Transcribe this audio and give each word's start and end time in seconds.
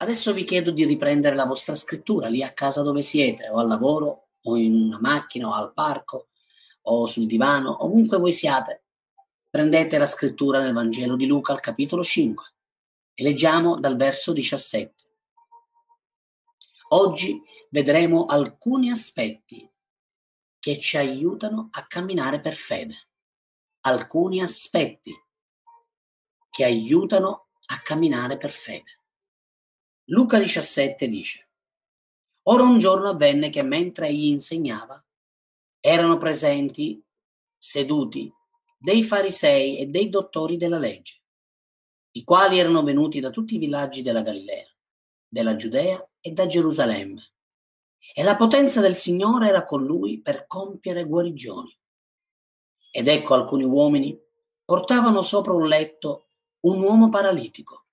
Adesso 0.00 0.32
vi 0.32 0.44
chiedo 0.44 0.70
di 0.70 0.84
riprendere 0.84 1.34
la 1.34 1.44
vostra 1.44 1.74
scrittura 1.74 2.28
lì 2.28 2.42
a 2.42 2.52
casa 2.52 2.82
dove 2.82 3.02
siete, 3.02 3.48
o 3.48 3.58
al 3.58 3.66
lavoro, 3.66 4.28
o 4.42 4.56
in 4.56 4.72
una 4.74 5.00
macchina, 5.00 5.48
o 5.48 5.52
al 5.52 5.72
parco, 5.72 6.28
o 6.82 7.06
sul 7.06 7.26
divano, 7.26 7.84
ovunque 7.84 8.18
voi 8.18 8.32
siate. 8.32 8.84
Prendete 9.50 9.98
la 9.98 10.06
scrittura 10.06 10.60
nel 10.60 10.72
Vangelo 10.72 11.16
di 11.16 11.26
Luca 11.26 11.52
al 11.52 11.58
capitolo 11.58 12.04
5 12.04 12.44
e 13.14 13.22
leggiamo 13.24 13.80
dal 13.80 13.96
verso 13.96 14.32
17. 14.32 14.94
Oggi 16.90 17.42
vedremo 17.70 18.26
alcuni 18.26 18.90
aspetti 18.90 19.68
che 20.60 20.78
ci 20.78 20.96
aiutano 20.96 21.70
a 21.72 21.86
camminare 21.86 22.38
per 22.38 22.54
fede. 22.54 23.08
Alcuni 23.80 24.42
aspetti 24.42 25.12
che 26.50 26.64
aiutano 26.64 27.48
a 27.66 27.80
camminare 27.80 28.36
per 28.36 28.50
fede. 28.50 28.97
Luca 30.10 30.38
17 30.38 31.06
dice, 31.06 31.48
Ora 32.44 32.62
un 32.62 32.78
giorno 32.78 33.10
avvenne 33.10 33.50
che 33.50 33.62
mentre 33.62 34.08
egli 34.08 34.28
insegnava, 34.28 35.04
erano 35.80 36.16
presenti, 36.16 37.02
seduti, 37.58 38.32
dei 38.78 39.02
farisei 39.02 39.76
e 39.76 39.86
dei 39.88 40.08
dottori 40.08 40.56
della 40.56 40.78
legge, 40.78 41.20
i 42.12 42.24
quali 42.24 42.58
erano 42.58 42.82
venuti 42.82 43.20
da 43.20 43.28
tutti 43.28 43.56
i 43.56 43.58
villaggi 43.58 44.00
della 44.00 44.22
Galilea, 44.22 44.66
della 45.28 45.56
Giudea 45.56 46.08
e 46.20 46.30
da 46.30 46.46
Gerusalemme. 46.46 47.32
E 48.14 48.22
la 48.22 48.36
potenza 48.36 48.80
del 48.80 48.96
Signore 48.96 49.48
era 49.48 49.66
con 49.66 49.84
lui 49.84 50.22
per 50.22 50.46
compiere 50.46 51.04
guarigioni. 51.04 51.78
Ed 52.92 53.08
ecco 53.08 53.34
alcuni 53.34 53.64
uomini 53.64 54.18
portavano 54.64 55.20
sopra 55.20 55.52
un 55.52 55.68
letto 55.68 56.28
un 56.60 56.82
uomo 56.82 57.10
paralitico 57.10 57.87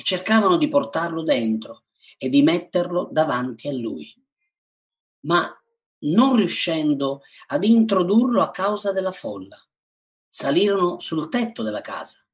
e 0.00 0.02
cercavano 0.02 0.56
di 0.56 0.66
portarlo 0.66 1.22
dentro 1.22 1.84
e 2.16 2.30
di 2.30 2.42
metterlo 2.42 3.10
davanti 3.12 3.68
a 3.68 3.72
lui. 3.72 4.10
Ma 5.26 5.54
non 6.04 6.36
riuscendo 6.36 7.20
ad 7.48 7.64
introdurlo 7.64 8.40
a 8.40 8.50
causa 8.50 8.92
della 8.92 9.12
folla, 9.12 9.58
salirono 10.26 11.00
sul 11.00 11.28
tetto 11.28 11.62
della 11.62 11.82
casa 11.82 12.26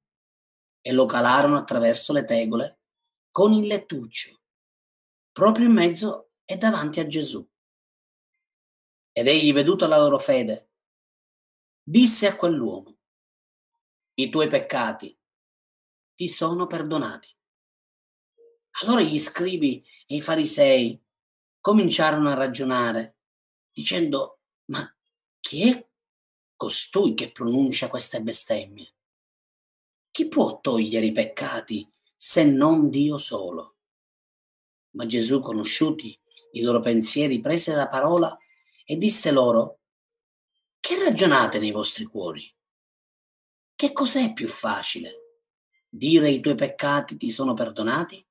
e 0.80 0.92
lo 0.92 1.06
calarono 1.06 1.56
attraverso 1.56 2.12
le 2.12 2.22
tegole 2.22 2.78
con 3.32 3.52
il 3.52 3.66
lettuccio, 3.66 4.42
proprio 5.32 5.66
in 5.66 5.72
mezzo 5.72 6.30
e 6.44 6.56
davanti 6.58 7.00
a 7.00 7.06
Gesù. 7.08 7.44
Ed 9.10 9.26
egli, 9.26 9.52
veduta 9.52 9.88
la 9.88 9.98
loro 9.98 10.20
fede, 10.20 10.70
disse 11.82 12.28
a 12.28 12.36
quell'uomo, 12.36 12.96
i 14.14 14.30
tuoi 14.30 14.46
peccati 14.46 15.18
ti 16.14 16.28
sono 16.28 16.68
perdonati. 16.68 17.35
Allora 18.82 19.00
gli 19.00 19.18
scribi 19.18 19.84
e 20.06 20.16
i 20.16 20.20
farisei 20.20 21.00
cominciarono 21.60 22.28
a 22.28 22.34
ragionare, 22.34 23.16
dicendo, 23.72 24.40
ma 24.66 24.94
chi 25.40 25.70
è 25.70 25.88
costui 26.54 27.14
che 27.14 27.32
pronuncia 27.32 27.88
queste 27.88 28.20
bestemmie? 28.20 28.94
Chi 30.10 30.28
può 30.28 30.60
togliere 30.60 31.06
i 31.06 31.12
peccati 31.12 31.90
se 32.14 32.44
non 32.44 32.90
Dio 32.90 33.16
solo? 33.16 33.76
Ma 34.90 35.06
Gesù, 35.06 35.40
conosciuti 35.40 36.18
i 36.52 36.60
loro 36.60 36.80
pensieri, 36.80 37.40
prese 37.40 37.74
la 37.74 37.88
parola 37.88 38.36
e 38.84 38.96
disse 38.96 39.30
loro, 39.30 39.80
che 40.80 41.02
ragionate 41.02 41.58
nei 41.58 41.70
vostri 41.70 42.04
cuori? 42.04 42.54
Che 43.74 43.92
cos'è 43.92 44.32
più 44.32 44.48
facile? 44.48 45.40
Dire 45.88 46.30
i 46.30 46.40
tuoi 46.40 46.54
peccati 46.54 47.16
ti 47.16 47.30
sono 47.30 47.54
perdonati? 47.54 48.25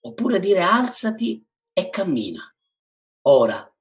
Oppure 0.00 0.40
dire 0.40 0.60
alzati 0.60 1.44
e 1.72 1.90
cammina. 1.90 2.42
Ora, 3.22 3.74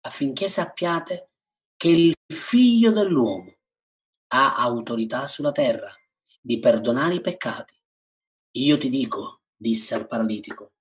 affinché 0.00 0.48
sappiate 0.48 1.30
che 1.76 1.88
il 1.88 2.14
figlio 2.26 2.92
dell'uomo 2.92 3.54
ha 4.28 4.56
autorità 4.56 5.26
sulla 5.26 5.52
terra 5.52 5.92
di 6.40 6.58
perdonare 6.58 7.14
i 7.14 7.20
peccati. 7.20 7.74
Io 8.52 8.78
ti 8.78 8.88
dico, 8.88 9.42
disse 9.54 9.94
al 9.94 10.06
paralitico, 10.06 10.72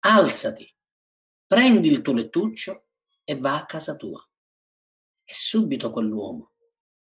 alzati, 0.00 0.70
prendi 1.46 1.88
il 1.88 2.02
tuo 2.02 2.12
lettuccio 2.12 2.86
e 3.24 3.36
va 3.36 3.56
a 3.56 3.66
casa 3.66 3.96
tua. 3.96 4.20
E 5.24 5.34
subito 5.34 5.90
quell'uomo 5.90 6.52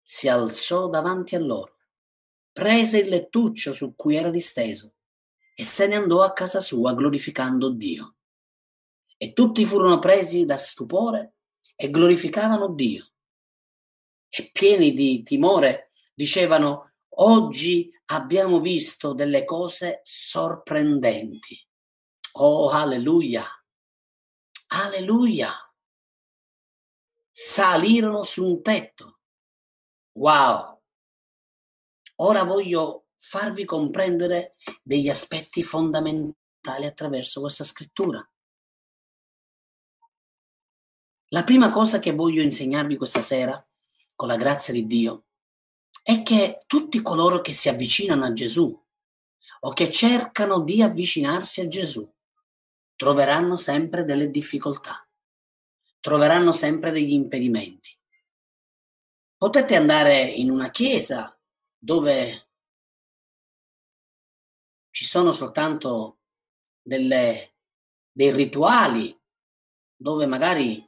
si 0.02 0.28
alzò 0.28 0.90
davanti 0.90 1.36
a 1.36 1.40
loro 1.40 1.78
prese 2.52 3.00
il 3.00 3.10
lettuccio 3.10 3.72
su 3.72 3.96
cui 3.96 4.16
era 4.16 4.30
disteso 4.30 4.96
e 5.60 5.66
se 5.66 5.88
ne 5.88 5.98
andò 5.98 6.22
a 6.22 6.32
casa 6.32 6.62
sua 6.62 6.94
glorificando 6.94 7.70
Dio. 7.70 8.16
E 9.18 9.34
tutti 9.34 9.66
furono 9.66 10.00
presi 10.00 10.46
da 10.46 10.56
stupore 10.58 11.34
e 11.76 11.90
glorificavano 11.90 12.70
Dio. 12.70 13.12
E 14.30 14.52
pieni 14.54 14.94
di 14.94 15.22
timore 15.22 15.92
dicevano, 16.14 16.94
oggi 17.16 17.92
abbiamo 18.06 18.62
visto 18.62 19.12
delle 19.12 19.44
cose 19.44 20.00
sorprendenti. 20.02 21.62
Oh, 22.36 22.70
alleluia! 22.70 23.44
Alleluia! 24.68 25.52
Salirono 27.30 28.24
su 28.24 28.46
un 28.46 28.62
tetto. 28.62 29.20
Wow! 30.14 30.82
Ora 32.16 32.44
voglio 32.44 32.99
farvi 33.20 33.66
comprendere 33.66 34.56
degli 34.82 35.10
aspetti 35.10 35.62
fondamentali 35.62 36.86
attraverso 36.86 37.42
questa 37.42 37.66
scrittura. 37.66 38.28
La 41.32 41.44
prima 41.44 41.70
cosa 41.70 42.00
che 42.00 42.12
voglio 42.14 42.42
insegnarvi 42.42 42.98
questa 42.98 43.22
sera, 43.22 43.64
con 44.16 44.28
la 44.28 44.38
grazia 44.38 44.74
di 44.74 44.88
Dio, 44.88 45.26
è 46.02 46.24
che 46.24 46.64
tutti 46.66 47.02
coloro 47.02 47.42
che 47.42 47.54
si 47.54 47.70
avvicinano 47.70 48.26
a 48.26 48.34
Gesù 48.34 48.86
o 49.62 49.74
che 49.74 49.92
cercano 49.92 50.62
di 50.62 50.82
avvicinarsi 50.82 51.62
a 51.62 51.68
Gesù 51.68 52.10
troveranno 52.96 53.58
sempre 53.58 54.06
delle 54.06 54.32
difficoltà, 54.32 55.08
troveranno 56.00 56.52
sempre 56.52 56.92
degli 56.92 57.12
impedimenti. 57.12 57.96
Potete 59.38 59.76
andare 59.76 60.24
in 60.24 60.50
una 60.50 60.72
chiesa 60.72 61.38
dove 61.78 62.49
ci 65.00 65.06
sono 65.06 65.32
soltanto 65.32 66.18
delle, 66.82 67.54
dei 68.12 68.34
rituali, 68.34 69.18
dove 69.96 70.26
magari 70.26 70.86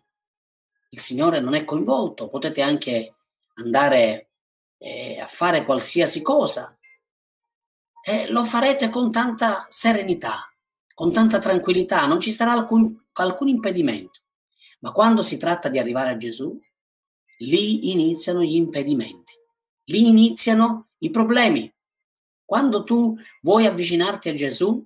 il 0.90 1.00
Signore 1.00 1.40
non 1.40 1.54
è 1.54 1.64
coinvolto, 1.64 2.28
potete 2.28 2.62
anche 2.62 3.16
andare 3.54 4.32
eh, 4.80 5.18
a 5.18 5.28
fare 5.28 5.64
qualsiasi 5.64 6.22
cosa 6.22 6.78
e 8.04 8.30
lo 8.30 8.44
farete 8.44 8.90
con 8.90 9.14
tanta 9.14 9.66
serenità, 9.70 10.54
con 10.94 11.14
tanta 11.14 11.40
tranquillità, 11.40 12.06
non 12.06 12.20
ci 12.20 12.34
sarà 12.34 12.52
alcun, 12.52 13.06
alcun 13.14 13.48
impedimento. 13.48 14.20
Ma 14.82 14.92
quando 14.92 15.22
si 15.22 15.38
tratta 15.38 15.70
di 15.70 15.80
arrivare 15.80 16.10
a 16.10 16.18
Gesù, 16.18 16.60
lì 17.38 17.92
iniziano 17.92 18.44
gli 18.44 18.56
impedimenti. 18.56 19.36
Lì 19.86 20.06
iniziano 20.06 20.90
i 20.98 21.10
problemi. 21.12 21.74
Quando 22.51 22.84
tu 22.84 23.16
vuoi 23.44 23.66
avvicinarti 23.66 24.28
a 24.28 24.34
Gesù, 24.34 24.85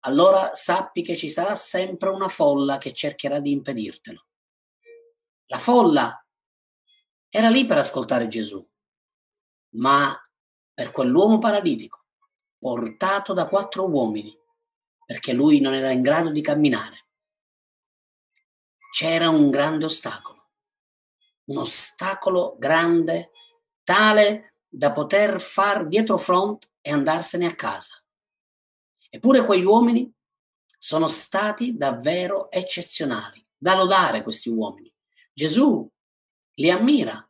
allora 0.00 0.56
sappi 0.56 1.02
che 1.02 1.14
ci 1.14 1.30
sarà 1.30 1.54
sempre 1.54 2.08
una 2.08 2.26
folla 2.26 2.78
che 2.78 2.92
cercherà 2.92 3.38
di 3.38 3.52
impedirtelo. 3.52 4.26
La 5.46 5.58
folla 5.58 6.26
era 7.28 7.48
lì 7.48 7.64
per 7.64 7.78
ascoltare 7.78 8.26
Gesù, 8.26 8.68
ma 9.76 10.20
per 10.72 10.90
quell'uomo 10.90 11.38
paralitico, 11.38 12.06
portato 12.58 13.32
da 13.34 13.46
quattro 13.46 13.88
uomini, 13.88 14.36
perché 15.06 15.32
lui 15.32 15.60
non 15.60 15.74
era 15.74 15.92
in 15.92 16.02
grado 16.02 16.30
di 16.30 16.40
camminare, 16.40 17.06
c'era 18.90 19.28
un 19.28 19.48
grande 19.48 19.84
ostacolo, 19.84 20.50
un 21.44 21.58
ostacolo 21.58 22.56
grande 22.58 23.30
tale 23.84 24.53
da 24.76 24.92
poter 24.92 25.40
far 25.40 25.86
dietro 25.86 26.18
front 26.18 26.68
e 26.80 26.90
andarsene 26.90 27.46
a 27.46 27.54
casa. 27.54 28.02
Eppure 29.08 29.44
quegli 29.44 29.64
uomini 29.64 30.12
sono 30.76 31.06
stati 31.06 31.76
davvero 31.76 32.50
eccezionali, 32.50 33.46
da 33.56 33.76
lodare 33.76 34.24
questi 34.24 34.50
uomini. 34.50 34.92
Gesù 35.32 35.88
li 36.54 36.70
ammira. 36.70 37.26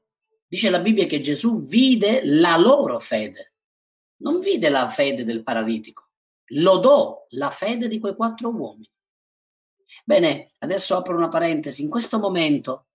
Dice 0.47 0.71
la 0.71 0.81
Bibbia 0.81 1.07
che 1.07 1.21
Gesù 1.21 1.65
vide 1.65 2.25
la 2.25 2.57
loro 2.57 2.99
fede, 2.99 3.55
non 4.23 4.39
vide 4.39 4.69
la 4.69 4.89
fede 4.89 5.25
del 5.25 5.43
paralitico, 5.43 6.11
lodò 6.53 7.27
la 7.31 7.51
fede 7.51 7.89
di 7.89 7.99
quei 7.99 8.15
quattro 8.15 8.51
uomini. 8.51 8.91
Bene, 10.05 10.53
adesso 10.59 10.97
apro 10.97 11.17
una 11.17 11.29
parentesi. 11.29 11.83
In 11.83 11.91
questo 11.91 12.19
momento 12.19 12.87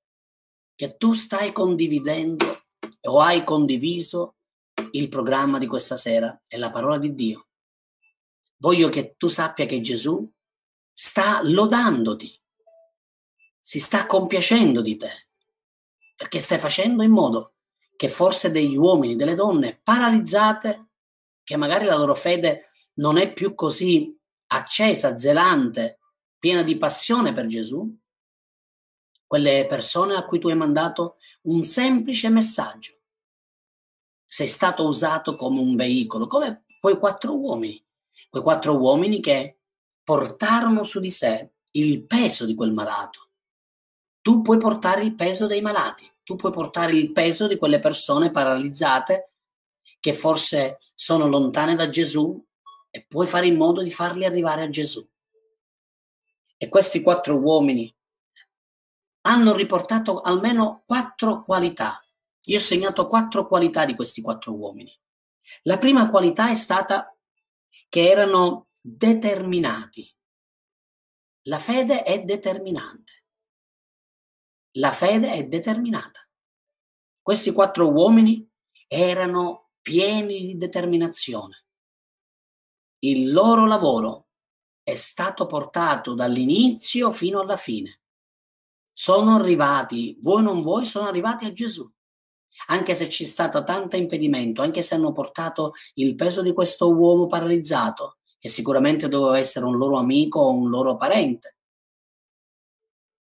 che 0.76 0.96
tu 0.98 1.14
stai 1.14 1.52
condividendo 1.52 2.64
o 3.02 3.20
hai 3.20 3.44
condiviso 3.44 4.38
il 4.92 5.10
programma 5.10 5.58
di 5.58 5.68
questa 5.68 5.98
sera 5.98 6.40
e 6.48 6.58
la 6.58 6.70
parola 6.70 6.98
di 6.98 7.14
Dio. 7.14 7.48
voglio 8.58 8.90
che 8.90 9.16
tu 9.18 9.28
sappia 9.28 9.66
che 9.66 9.80
Gesù 9.80 10.30
sta 10.92 11.40
lodandoti, 11.42 12.42
si 13.62 13.80
sta 13.80 14.06
compiacendo 14.06 14.82
di 14.82 14.98
te, 14.98 15.30
perché 16.16 16.40
stai 16.42 16.58
facendo 16.58 17.04
in 17.04 17.12
modo 17.12 17.54
che 17.96 18.10
forse 18.10 18.52
degli 18.52 18.76
uomini, 18.76 19.16
delle 19.16 19.36
donne 19.36 19.80
paralizzate, 19.82 20.88
che 21.44 21.56
magari 21.56 21.86
la 21.86 21.96
loro 21.96 22.16
fede 22.16 22.72
non 22.96 23.18
è 23.18 23.32
più 23.32 23.56
così 23.56 24.18
accesa, 24.48 25.18
zelante, 25.18 26.00
piena 26.38 26.64
di 26.64 26.78
passione 26.78 27.34
per 27.34 27.46
Gesù, 27.46 27.98
quelle 29.26 29.66
persone 29.68 30.16
a 30.16 30.26
cui 30.26 30.40
tu 30.40 30.48
hai 30.48 30.56
mandato 30.56 31.18
un 31.44 31.64
semplice 31.64 32.30
messaggio. 32.30 32.99
Sei 34.32 34.48
stato 34.48 34.86
usato 34.86 35.36
come 35.36 35.60
un 35.60 35.76
veicolo, 35.76 36.28
come 36.28 36.66
quei 36.80 37.00
quattro 37.00 37.36
uomini, 37.36 37.84
quei 38.30 38.44
quattro 38.44 38.78
uomini 38.78 39.20
che 39.20 39.58
portarono 40.04 40.84
su 40.84 41.00
di 41.00 41.10
sé 41.10 41.50
il 41.72 42.04
peso 42.06 42.46
di 42.46 42.54
quel 42.54 42.72
malato. 42.72 43.30
Tu 44.22 44.42
puoi 44.42 44.60
portare 44.60 45.02
il 45.02 45.16
peso 45.16 45.48
dei 45.48 45.62
malati, 45.62 46.08
tu 46.24 46.36
puoi 46.36 46.52
portare 46.52 46.92
il 46.92 47.12
peso 47.12 47.48
di 47.48 47.58
quelle 47.58 47.80
persone 47.80 48.30
paralizzate 48.30 49.32
che 50.00 50.14
forse 50.14 50.78
sono 50.94 51.28
lontane 51.28 51.74
da 51.74 51.90
Gesù 51.90 52.40
e 52.92 53.06
puoi 53.08 53.26
fare 53.26 53.48
in 53.48 53.56
modo 53.56 53.82
di 53.82 53.92
farli 53.92 54.26
arrivare 54.26 54.62
a 54.62 54.70
Gesù. 54.70 55.04
E 56.56 56.70
questi 56.70 57.02
quattro 57.02 57.36
uomini 57.36 57.92
hanno 59.22 59.56
riportato 59.56 60.22
almeno 60.22 60.84
quattro 60.86 61.44
qualità. 61.44 62.04
Io 62.46 62.58
ho 62.58 62.62
segnato 62.62 63.08
quattro 63.08 63.48
qualità 63.48 63.86
di 63.86 63.96
questi 63.96 64.22
quattro 64.22 64.54
uomini. 64.54 64.98
La 65.64 65.78
prima 65.78 66.10
qualità 66.10 66.50
è 66.50 66.56
stata 66.56 67.16
che 67.88 68.08
erano 68.08 68.70
determinati. 68.80 70.14
La 71.44 71.60
fede 71.60 72.04
è 72.04 72.24
determinante. 72.24 73.24
La 74.74 74.92
fede 74.92 75.32
è 75.32 75.48
determinata. 75.48 76.28
Questi 77.22 77.52
quattro 77.52 77.90
uomini 77.90 78.48
erano 78.88 79.72
pieni 79.82 80.46
di 80.46 80.58
determinazione. 80.58 81.66
Il 83.00 83.32
loro 83.32 83.66
lavoro 83.66 84.28
è 84.84 84.96
stato 84.96 85.46
portato 85.46 86.14
dall'inizio 86.14 87.12
fino 87.12 87.40
alla 87.40 87.56
fine. 87.56 88.02
Sono 88.92 89.36
arrivati, 89.36 90.18
voi 90.22 90.44
non 90.44 90.62
voi, 90.62 90.86
sono 90.86 91.08
arrivati 91.08 91.46
a 91.46 91.54
Gesù. 91.54 91.90
Anche 92.68 92.94
se 92.94 93.08
c'è 93.08 93.26
stato 93.26 93.64
tanto 93.64 93.96
impedimento, 93.96 94.62
anche 94.62 94.82
se 94.82 94.96
hanno 94.96 95.12
portato 95.12 95.74
il 95.96 96.16
peso 96.16 96.42
di 96.42 96.54
questo 96.54 96.94
uomo 96.94 97.28
paralizzato, 97.28 98.18
che 98.38 98.50
sicuramente 98.50 99.08
doveva 99.08 99.38
essere 99.38 99.66
un 99.66 99.78
loro 99.78 99.98
amico 99.98 100.40
o 100.40 100.54
un 100.54 100.70
loro 100.70 100.96
parente. 100.96 101.58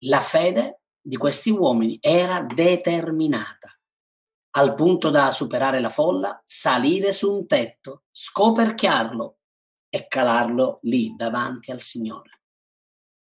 La 0.03 0.21
fede 0.21 0.81
di 1.01 1.17
questi 1.17 1.49
uomini 1.49 1.97
era 1.99 2.41
determinata, 2.41 3.69
al 4.51 4.75
punto 4.75 5.09
da 5.09 5.31
superare 5.31 5.79
la 5.81 5.89
folla, 5.89 6.41
salire 6.45 7.11
su 7.11 7.33
un 7.33 7.45
tetto, 7.45 8.03
scoperchiarlo 8.11 9.39
e 9.89 10.07
calarlo 10.07 10.79
lì 10.83 11.15
davanti 11.15 11.71
al 11.71 11.81
Signore. 11.81 12.41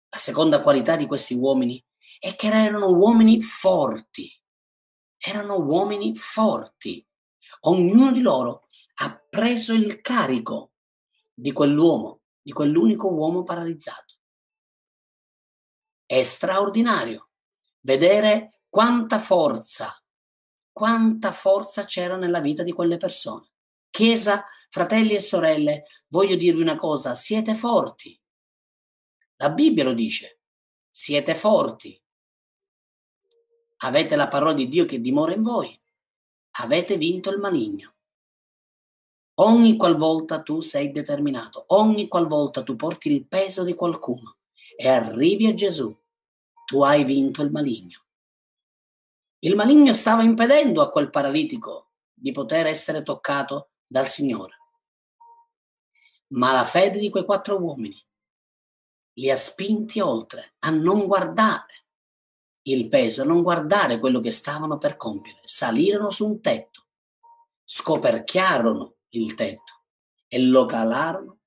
La 0.08 0.18
seconda 0.18 0.60
qualità 0.60 0.96
di 0.96 1.06
questi 1.06 1.34
uomini 1.34 1.82
è 2.18 2.34
che 2.36 2.46
erano 2.48 2.88
uomini 2.88 3.40
forti, 3.40 4.30
erano 5.24 5.58
uomini 5.60 6.16
forti. 6.16 7.06
Ognuno 7.60 8.10
di 8.10 8.20
loro 8.20 8.66
ha 8.96 9.16
preso 9.16 9.72
il 9.72 10.00
carico 10.00 10.72
di 11.32 11.52
quell'uomo, 11.52 12.22
di 12.42 12.52
quell'unico 12.52 13.08
uomo 13.08 13.44
paralizzato. 13.44 14.16
È 16.04 16.22
straordinario 16.24 17.30
vedere 17.80 18.62
quanta 18.68 19.18
forza, 19.18 19.94
quanta 20.72 21.30
forza 21.30 21.84
c'era 21.84 22.16
nella 22.16 22.40
vita 22.40 22.64
di 22.64 22.72
quelle 22.72 22.96
persone. 22.96 23.50
Chiesa, 23.90 24.44
fratelli 24.70 25.14
e 25.14 25.20
sorelle, 25.20 25.84
voglio 26.08 26.34
dirvi 26.34 26.62
una 26.62 26.76
cosa, 26.76 27.14
siete 27.14 27.54
forti. 27.54 28.18
La 29.36 29.50
Bibbia 29.50 29.84
lo 29.84 29.92
dice, 29.92 30.40
siete 30.90 31.34
forti. 31.34 32.00
Avete 33.84 34.14
la 34.14 34.28
parola 34.28 34.52
di 34.52 34.68
Dio 34.68 34.84
che 34.84 35.00
dimora 35.00 35.32
in 35.32 35.42
voi. 35.42 35.78
Avete 36.58 36.96
vinto 36.96 37.30
il 37.30 37.38
maligno. 37.38 37.94
Ogni 39.40 39.76
qualvolta 39.76 40.42
tu 40.42 40.60
sei 40.60 40.92
determinato, 40.92 41.64
ogni 41.68 42.06
qualvolta 42.06 42.62
tu 42.62 42.76
porti 42.76 43.10
il 43.10 43.26
peso 43.26 43.64
di 43.64 43.74
qualcuno 43.74 44.36
e 44.76 44.88
arrivi 44.88 45.46
a 45.46 45.54
Gesù, 45.54 45.96
tu 46.66 46.82
hai 46.82 47.04
vinto 47.04 47.42
il 47.42 47.50
maligno. 47.50 48.04
Il 49.40 49.56
maligno 49.56 49.94
stava 49.94 50.22
impedendo 50.22 50.82
a 50.82 50.90
quel 50.90 51.10
paralitico 51.10 51.92
di 52.12 52.30
poter 52.30 52.66
essere 52.66 53.02
toccato 53.02 53.70
dal 53.86 54.06
Signore. 54.06 54.58
Ma 56.34 56.52
la 56.52 56.64
fede 56.64 56.98
di 56.98 57.10
quei 57.10 57.24
quattro 57.24 57.58
uomini 57.58 58.00
li 59.14 59.30
ha 59.30 59.36
spinti 59.36 59.98
oltre 59.98 60.54
a 60.60 60.70
non 60.70 61.06
guardare 61.06 61.81
il 62.62 62.88
peso, 62.88 63.22
a 63.22 63.24
non 63.24 63.42
guardare 63.42 63.98
quello 63.98 64.20
che 64.20 64.30
stavano 64.30 64.78
per 64.78 64.96
compiere. 64.96 65.40
Salirono 65.42 66.10
su 66.10 66.26
un 66.26 66.40
tetto, 66.40 66.86
scoperchiarono 67.64 68.96
il 69.10 69.34
tetto 69.34 69.82
e 70.26 70.38
lo 70.40 70.66
calarono 70.66 71.38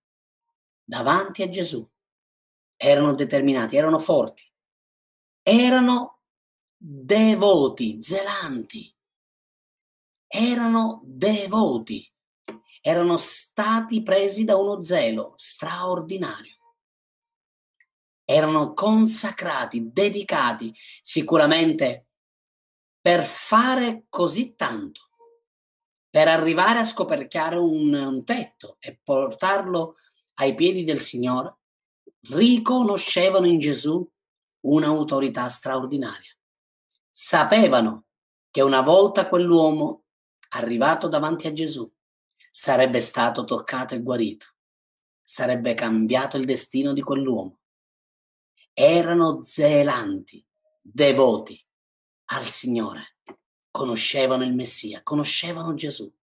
davanti 0.83 1.43
a 1.43 1.49
Gesù. 1.49 1.87
Erano 2.77 3.13
determinati, 3.13 3.77
erano 3.77 3.99
forti, 3.99 4.43
erano 5.41 6.19
devoti, 6.77 8.01
zelanti, 8.01 8.93
erano 10.27 11.01
devoti 11.05 12.09
erano 12.87 13.17
stati 13.17 14.03
presi 14.03 14.43
da 14.45 14.57
uno 14.57 14.83
zelo 14.83 15.33
straordinario. 15.37 16.64
Erano 18.25 18.73
consacrati, 18.73 19.91
dedicati 19.91 20.73
sicuramente 21.01 22.07
per 22.99 23.23
fare 23.23 24.05
così 24.09 24.55
tanto, 24.55 25.09
per 26.09 26.27
arrivare 26.27 26.79
a 26.79 26.83
scoperchiare 26.83 27.57
un, 27.57 27.93
un 27.93 28.23
tetto 28.23 28.77
e 28.79 28.99
portarlo 29.01 29.97
ai 30.35 30.55
piedi 30.55 30.83
del 30.83 30.99
Signore, 30.99 31.57
riconoscevano 32.29 33.45
in 33.45 33.59
Gesù 33.59 34.03
un'autorità 34.61 35.47
straordinaria. 35.49 36.35
Sapevano 37.11 38.05
che 38.49 38.61
una 38.61 38.81
volta 38.81 39.27
quell'uomo 39.27 40.05
arrivato 40.49 41.07
davanti 41.07 41.47
a 41.47 41.53
Gesù 41.53 41.89
sarebbe 42.49 43.01
stato 43.01 43.43
toccato 43.43 43.93
e 43.93 44.01
guarito, 44.01 44.47
sarebbe 45.21 45.73
cambiato 45.73 46.37
il 46.37 46.45
destino 46.45 46.93
di 46.93 47.01
quell'uomo. 47.01 47.59
Erano 48.77 49.41
zelanti, 49.41 50.45
devoti 50.81 51.65
al 52.31 52.45
Signore, 52.47 53.19
conoscevano 53.71 54.43
il 54.43 54.53
Messia, 54.53 55.01
conoscevano 55.01 55.73
Gesù, 55.75 56.13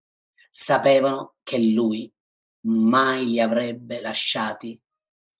sapevano 0.50 1.37
che 1.42 1.59
Lui 1.59 2.12
mai 2.66 3.25
li 3.26 3.40
avrebbe 3.40 4.02
lasciati 4.02 4.78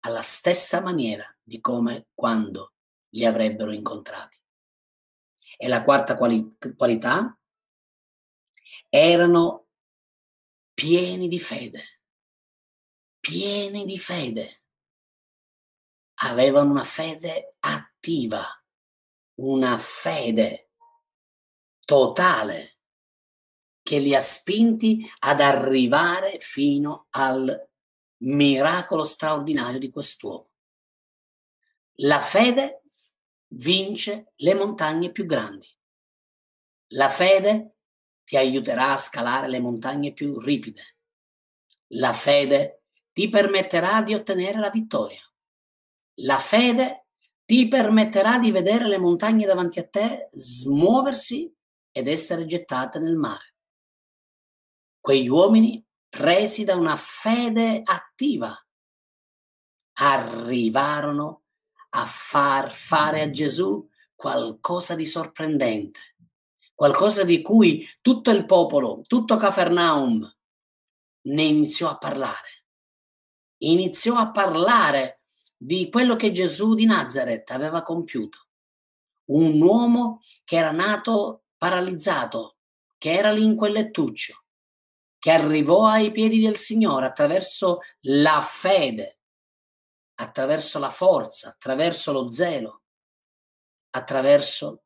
alla 0.01 0.23
stessa 0.23 0.81
maniera 0.81 1.25
di 1.43 1.61
come 1.61 2.07
quando 2.15 2.73
li 3.11 3.27
avrebbero 3.27 3.73
incontrati. 3.73 4.41
E 5.59 5.69
la 5.69 5.85
quarta 5.85 6.17
quali- 6.17 6.57
qualità 6.75 7.39
erano 8.89 9.67
pieni 10.73 11.29
di 11.29 11.39
fede, 11.39 12.01
pieni 13.21 13.85
di 13.85 13.99
fede. 13.99 14.62
Avevano 16.25 16.71
una 16.71 16.85
fede 16.85 17.57
attiva, 17.61 18.43
una 19.41 19.79
fede 19.79 20.71
totale 21.85 22.79
che 23.83 23.99
li 23.99 24.15
ha 24.15 24.21
spinti 24.21 25.11
ad 25.21 25.41
arrivare 25.41 26.39
fino 26.39 27.07
al 27.11 27.69
miracolo 28.19 29.05
straordinario 29.05 29.81
di 29.81 29.91
quest'uomo. 29.91 30.51
La 31.97 32.21
fede 32.21 32.83
vince 33.55 34.33
le 34.37 34.55
montagne 34.55 35.11
più 35.11 35.27
grandi. 35.27 35.67
La 36.95 37.09
fede 37.09 37.79
ti 38.25 38.37
aiuterà 38.37 38.93
a 38.93 38.97
scalare 38.97 39.49
le 39.49 39.59
montagne 39.59 40.13
più 40.13 40.39
ripide. 40.39 40.99
La 41.95 42.13
fede 42.13 42.85
ti 43.13 43.29
permetterà 43.29 44.03
di 44.03 44.15
ottenere 44.15 44.59
la 44.59 44.71
vittoria. 44.71 45.21
La 46.23 46.39
fede 46.39 47.07
ti 47.45 47.69
permetterà 47.69 48.39
di 48.39 48.51
vedere 48.51 48.87
le 48.87 48.99
montagne 48.99 49.47
davanti 49.47 49.79
a 49.79 49.89
te 49.89 50.29
smuoversi 50.31 51.53
ed 51.91 52.07
essere 52.09 52.47
gettate 52.47 52.99
nel 52.99 53.17
mare. 53.17 53.55
Quegli 55.01 55.29
uomini, 55.29 55.85
presi 56.09 56.65
da 56.65 56.77
una 56.77 56.97
fede 56.97 57.83
attiva, 57.85 58.57
arrivarono 59.95 61.43
a 61.91 62.07
far 62.07 62.73
fare 62.73 63.23
a 63.23 63.31
Gesù 63.31 63.89
qualcosa 64.15 64.95
di 64.95 65.05
sorprendente, 65.05 66.17
qualcosa 66.73 67.25
di 67.25 67.43
cui 67.43 67.87
tutto 68.01 68.31
il 68.31 68.47
popolo, 68.47 69.03
tutto 69.07 69.37
Cafarnaum 69.37 70.37
ne 71.23 71.43
iniziò 71.43 71.91
a 71.91 71.99
parlare. 71.99 72.65
Iniziò 73.59 74.17
a 74.17 74.31
parlare 74.31 75.22
di 75.65 75.89
quello 75.91 76.17
che 76.17 76.33
Gesù 76.33 76.75
di 76.75 76.87
Nazareth 76.87 77.49
aveva 77.53 77.83
compiuto. 77.83 78.49
Un 79.27 79.61
uomo 79.61 80.21
che 80.45 80.57
era 80.57 80.73
nato 80.73 81.45
paralizzato, 81.57 82.57
che 82.99 83.13
era 83.13 83.31
lì 83.31 83.45
in 83.45 83.55
quel 83.55 83.73
lettuccio, 83.73 84.43
che 85.21 85.31
arrivò 85.31 85.87
ai 85.87 86.11
piedi 86.11 86.41
del 86.41 86.57
Signore 86.57 87.07
attraverso 87.07 87.79
la 88.01 88.41
fede, 88.41 89.21
attraverso 90.17 90.81
la 90.81 90.91
forza, 90.91 91.51
attraverso 91.51 92.11
lo 92.11 92.33
zelo, 92.33 92.83
attraverso 93.91 94.83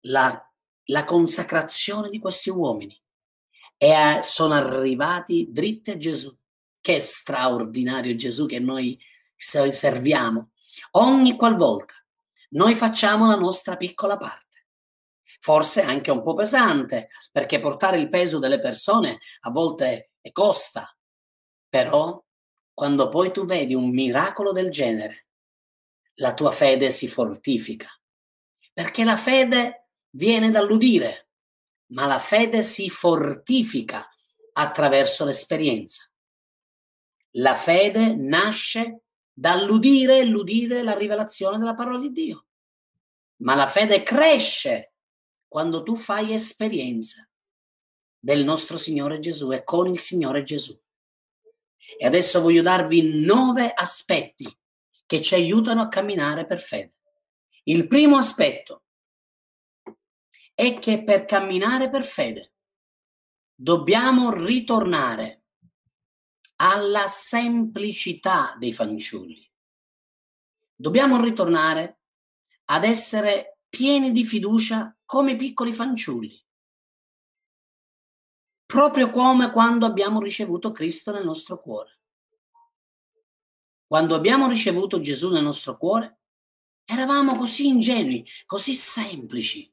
la, 0.00 0.52
la 0.84 1.04
consacrazione 1.04 2.10
di 2.10 2.18
questi 2.18 2.50
uomini. 2.50 2.94
E 3.78 3.92
a, 3.92 4.22
sono 4.22 4.52
arrivati 4.52 5.48
dritti 5.50 5.92
a 5.92 5.96
Gesù. 5.96 6.36
Che 6.78 7.00
straordinario 7.00 8.14
Gesù 8.16 8.46
che 8.46 8.58
noi 8.58 8.98
serviamo. 9.38 10.50
Ogni 10.92 11.36
qualvolta 11.36 11.94
noi 12.50 12.74
facciamo 12.74 13.26
la 13.26 13.36
nostra 13.36 13.76
piccola 13.76 14.16
parte. 14.16 14.66
Forse 15.40 15.82
anche 15.82 16.10
un 16.10 16.22
po' 16.22 16.34
pesante, 16.34 17.10
perché 17.30 17.60
portare 17.60 17.98
il 17.98 18.08
peso 18.08 18.38
delle 18.38 18.58
persone 18.58 19.20
a 19.40 19.50
volte 19.50 20.12
costa, 20.32 20.94
però 21.68 22.22
quando 22.74 23.08
poi 23.08 23.32
tu 23.32 23.44
vedi 23.44 23.74
un 23.74 23.90
miracolo 23.90 24.52
del 24.52 24.70
genere, 24.70 25.28
la 26.14 26.34
tua 26.34 26.50
fede 26.50 26.90
si 26.90 27.08
fortifica, 27.08 27.88
perché 28.72 29.04
la 29.04 29.16
fede 29.16 29.88
viene 30.10 30.50
dall'udire, 30.50 31.28
ma 31.92 32.06
la 32.06 32.18
fede 32.18 32.62
si 32.62 32.90
fortifica 32.90 34.06
attraverso 34.52 35.24
l'esperienza. 35.24 36.10
La 37.32 37.54
fede 37.54 38.14
nasce 38.14 39.02
dall'udire 39.38 40.18
e 40.18 40.24
l'udire 40.24 40.82
la 40.82 40.96
rivelazione 40.96 41.58
della 41.58 41.74
parola 41.74 42.00
di 42.00 42.10
Dio. 42.10 42.46
Ma 43.42 43.54
la 43.54 43.66
fede 43.66 44.02
cresce 44.02 44.94
quando 45.46 45.84
tu 45.84 45.94
fai 45.94 46.32
esperienza 46.32 47.28
del 48.18 48.42
nostro 48.42 48.76
Signore 48.76 49.20
Gesù 49.20 49.52
e 49.52 49.62
con 49.62 49.86
il 49.86 49.98
Signore 50.00 50.42
Gesù. 50.42 50.76
E 51.98 52.04
adesso 52.04 52.40
voglio 52.40 52.62
darvi 52.62 53.20
nove 53.20 53.72
aspetti 53.72 54.52
che 55.06 55.22
ci 55.22 55.34
aiutano 55.34 55.82
a 55.82 55.88
camminare 55.88 56.44
per 56.44 56.58
fede. 56.58 56.96
Il 57.62 57.86
primo 57.86 58.16
aspetto 58.16 58.86
è 60.52 60.80
che 60.80 61.04
per 61.04 61.26
camminare 61.26 61.88
per 61.88 62.04
fede 62.04 62.54
dobbiamo 63.54 64.32
ritornare 64.32 65.44
alla 66.60 67.06
semplicità 67.06 68.56
dei 68.58 68.72
fanciulli. 68.72 69.48
Dobbiamo 70.74 71.20
ritornare 71.22 72.00
ad 72.66 72.84
essere 72.84 73.58
pieni 73.68 74.12
di 74.12 74.24
fiducia 74.24 74.96
come 75.04 75.36
piccoli 75.36 75.72
fanciulli, 75.72 76.44
proprio 78.66 79.10
come 79.10 79.50
quando 79.50 79.86
abbiamo 79.86 80.20
ricevuto 80.20 80.72
Cristo 80.72 81.12
nel 81.12 81.24
nostro 81.24 81.60
cuore. 81.60 82.00
Quando 83.86 84.14
abbiamo 84.14 84.48
ricevuto 84.48 85.00
Gesù 85.00 85.30
nel 85.30 85.42
nostro 85.42 85.78
cuore, 85.78 86.20
eravamo 86.84 87.36
così 87.36 87.66
ingenui, 87.66 88.26
così 88.46 88.74
semplici, 88.74 89.72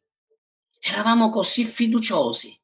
eravamo 0.80 1.30
così 1.30 1.66
fiduciosi. 1.66 2.58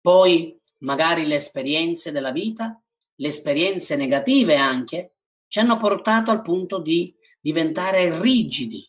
Poi 0.00 0.57
magari 0.78 1.26
le 1.26 1.36
esperienze 1.36 2.12
della 2.12 2.32
vita, 2.32 2.80
le 3.16 3.28
esperienze 3.28 3.96
negative 3.96 4.56
anche, 4.56 5.14
ci 5.46 5.58
hanno 5.58 5.76
portato 5.76 6.30
al 6.30 6.42
punto 6.42 6.78
di 6.78 7.14
diventare 7.40 8.20
rigidi. 8.20 8.86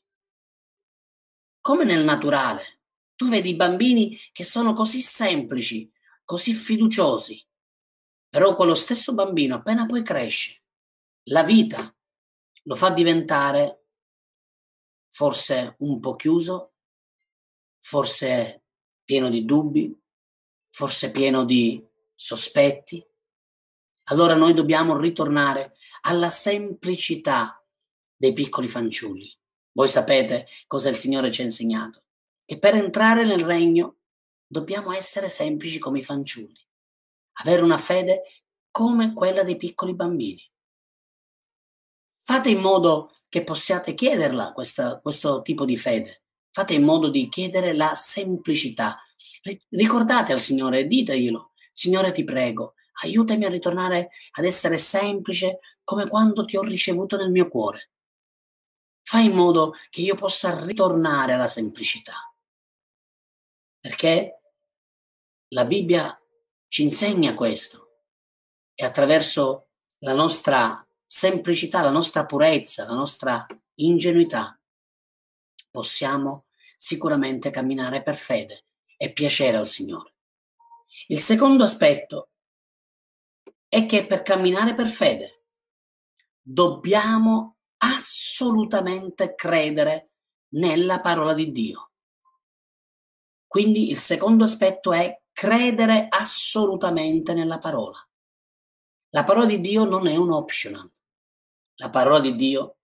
Come 1.62 1.84
nel 1.84 2.04
naturale. 2.04 2.82
Tu 3.16 3.28
vedi 3.28 3.50
i 3.50 3.56
bambini 3.56 4.18
che 4.32 4.46
sono 4.46 4.74
così 4.74 5.02
semplici, 5.02 5.92
così 6.24 6.54
fiduciosi, 6.54 7.46
però 8.30 8.56
quello 8.56 8.76
stesso 8.76 9.14
bambino 9.14 9.56
appena 9.56 9.86
poi 9.86 10.04
cresce, 10.04 10.62
la 11.24 11.44
vita 11.44 11.94
lo 12.64 12.76
fa 12.76 12.92
diventare 12.92 13.88
forse 15.10 15.76
un 15.80 16.00
po' 16.00 16.16
chiuso, 16.16 16.76
forse 17.80 18.64
pieno 19.04 19.30
di 19.30 19.44
dubbi, 19.44 19.94
forse 20.70 21.12
pieno 21.12 21.46
di 21.46 21.86
sospetti, 22.14 23.06
allora 24.06 24.36
noi 24.36 24.54
dobbiamo 24.54 24.98
ritornare 24.98 25.76
alla 26.02 26.30
semplicità 26.30 27.64
dei 28.16 28.34
piccoli 28.34 28.68
fanciulli. 28.68 29.32
Voi 29.72 29.88
sapete 29.88 30.48
cosa 30.68 30.90
il 30.90 30.96
Signore 30.96 31.32
ci 31.32 31.42
ha 31.42 31.46
insegnato? 31.46 32.04
Che 32.44 32.58
per 32.58 32.76
entrare 32.76 33.24
nel 33.24 33.44
regno 33.44 33.98
dobbiamo 34.48 34.92
essere 34.92 35.30
semplici 35.30 35.80
come 35.80 36.00
i 36.00 36.04
fanciulli, 36.04 36.60
avere 37.34 37.62
una 37.62 37.78
fede 37.78 38.24
come 38.72 39.14
quella 39.14 39.44
dei 39.44 39.56
piccoli 39.56 39.94
bambini. 39.94 40.42
Fate 42.10 42.50
in 42.50 42.60
modo 42.60 43.12
che 43.30 43.44
possiate 43.44 43.94
chiederla 43.94 44.54
questa, 44.54 45.00
questo 45.00 45.42
tipo 45.42 45.66
di 45.66 45.78
fede. 45.78 46.24
Fate 46.52 46.74
in 46.74 46.84
modo 46.84 47.10
di 47.10 47.30
chiedere 47.30 47.74
la 47.74 47.96
semplicità, 47.96 48.98
Ricordate 49.70 50.34
al 50.34 50.40
Signore, 50.40 50.86
diteglielo, 50.86 51.52
Signore 51.72 52.12
ti 52.12 52.24
prego, 52.24 52.76
aiutami 53.02 53.46
a 53.46 53.50
ritornare 53.50 54.10
ad 54.32 54.46
essere 54.46 54.78
semplice 54.78 55.60
come 55.84 56.08
quando 56.08 56.46
ti 56.46 56.58
ho 56.58 56.62
ricevuto 56.62 57.16
nel 57.16 57.32
mio 57.32 57.48
cuore. 57.48 57.92
Fai 59.02 59.26
in 59.26 59.34
modo 59.34 59.74
che 59.90 60.02
io 60.02 60.16
possa 60.16 60.64
ritornare 60.64 61.34
alla 61.34 61.48
semplicità. 61.48 62.34
Perché 63.80 64.42
la 65.50 65.66
Bibbia 65.66 66.22
ci 66.68 66.84
insegna 66.84 67.34
questo 67.34 68.04
e 68.76 68.86
attraverso 68.86 69.70
la 70.00 70.14
nostra 70.14 70.86
semplicità, 71.06 71.82
la 71.82 71.90
nostra 71.90 72.26
purezza, 72.26 72.86
la 72.86 72.94
nostra 72.94 73.48
ingenuità 73.76 74.60
possiamo 75.72 76.46
sicuramente 76.76 77.50
camminare 77.50 78.04
per 78.04 78.16
fede 78.16 78.66
e 79.02 79.14
piacere 79.14 79.56
al 79.56 79.68
Signore. 79.68 80.16
Il 81.08 81.20
secondo 81.20 81.64
aspetto 81.64 82.32
è 83.70 83.86
che 83.86 84.06
per 84.06 84.24
camminare 84.24 84.76
per 84.76 84.88
fede 84.88 85.46
dobbiamo 86.42 87.56
assolutamente 87.78 89.36
credere 89.36 90.12
nella 90.50 91.00
parola 91.00 91.34
di 91.34 91.50
Dio. 91.54 91.92
Quindi 93.48 93.90
il 93.90 93.98
secondo 93.98 94.44
aspetto 94.44 94.92
è 94.92 95.22
credere 95.32 96.08
assolutamente 96.10 97.34
nella 97.34 97.58
parola. 97.58 98.06
La 99.12 99.24
parola 99.24 99.46
di 99.46 99.62
Dio 99.62 99.86
non 99.86 100.08
è 100.08 100.18
un 100.18 100.34
optional. 100.34 100.92
La 101.76 101.90
parola 101.90 102.20
di 102.20 102.36
Dio 102.36 102.80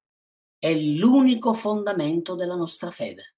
è 0.57 0.73
l'unico 0.73 1.53
fondamento 1.53 2.35
della 2.35 2.55
nostra 2.55 2.89
fede. 2.89 3.35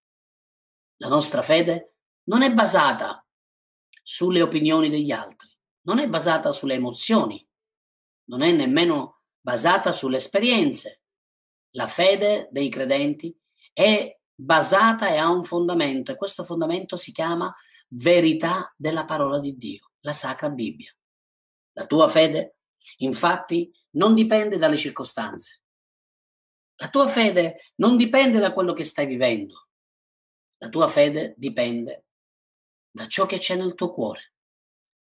La 0.97 1.07
nostra 1.07 1.41
fede 1.41 1.95
non 2.27 2.41
è 2.41 2.53
basata 2.53 3.25
sulle 4.03 4.41
opinioni 4.41 4.89
degli 4.89 5.11
altri, 5.11 5.49
non 5.81 5.99
è 5.99 6.07
basata 6.07 6.51
sulle 6.51 6.75
emozioni, 6.75 7.45
non 8.25 8.41
è 8.41 8.51
nemmeno 8.51 9.21
basata 9.39 9.91
sulle 9.91 10.17
esperienze. 10.17 11.01
La 11.71 11.87
fede 11.87 12.47
dei 12.51 12.69
credenti 12.69 13.37
è 13.71 14.17
basata 14.33 15.09
e 15.09 15.17
ha 15.17 15.29
un 15.29 15.43
fondamento 15.43 16.11
e 16.11 16.15
questo 16.15 16.43
fondamento 16.43 16.95
si 16.95 17.11
chiama 17.11 17.53
verità 17.89 18.73
della 18.75 19.05
parola 19.05 19.39
di 19.39 19.55
Dio, 19.57 19.91
la 20.01 20.13
Sacra 20.13 20.49
Bibbia. 20.49 20.93
La 21.73 21.85
tua 21.85 22.07
fede, 22.07 22.57
infatti, 22.97 23.71
non 23.91 24.13
dipende 24.13 24.57
dalle 24.57 24.77
circostanze. 24.77 25.61
La 26.75 26.89
tua 26.89 27.07
fede 27.07 27.71
non 27.75 27.97
dipende 27.97 28.39
da 28.39 28.53
quello 28.53 28.73
che 28.73 28.83
stai 28.83 29.05
vivendo. 29.05 29.67
La 30.57 30.69
tua 30.69 30.87
fede 30.87 31.33
dipende 31.37 32.06
da 32.97 33.07
ciò 33.07 33.27
che 33.27 33.37
c'è 33.37 33.55
nel 33.55 33.75
tuo 33.75 33.93
cuore. 33.93 34.33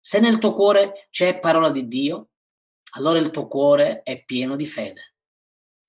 Se 0.01 0.19
nel 0.19 0.39
tuo 0.39 0.53
cuore 0.53 1.07
c'è 1.11 1.39
parola 1.39 1.71
di 1.71 1.87
Dio, 1.87 2.31
allora 2.97 3.21
il 3.21 3.31
tuo 3.31 3.47
cuore 3.47 4.03
è 4.03 4.25
pieno 4.25 4.57
di 4.57 4.67
fede. 4.67 5.15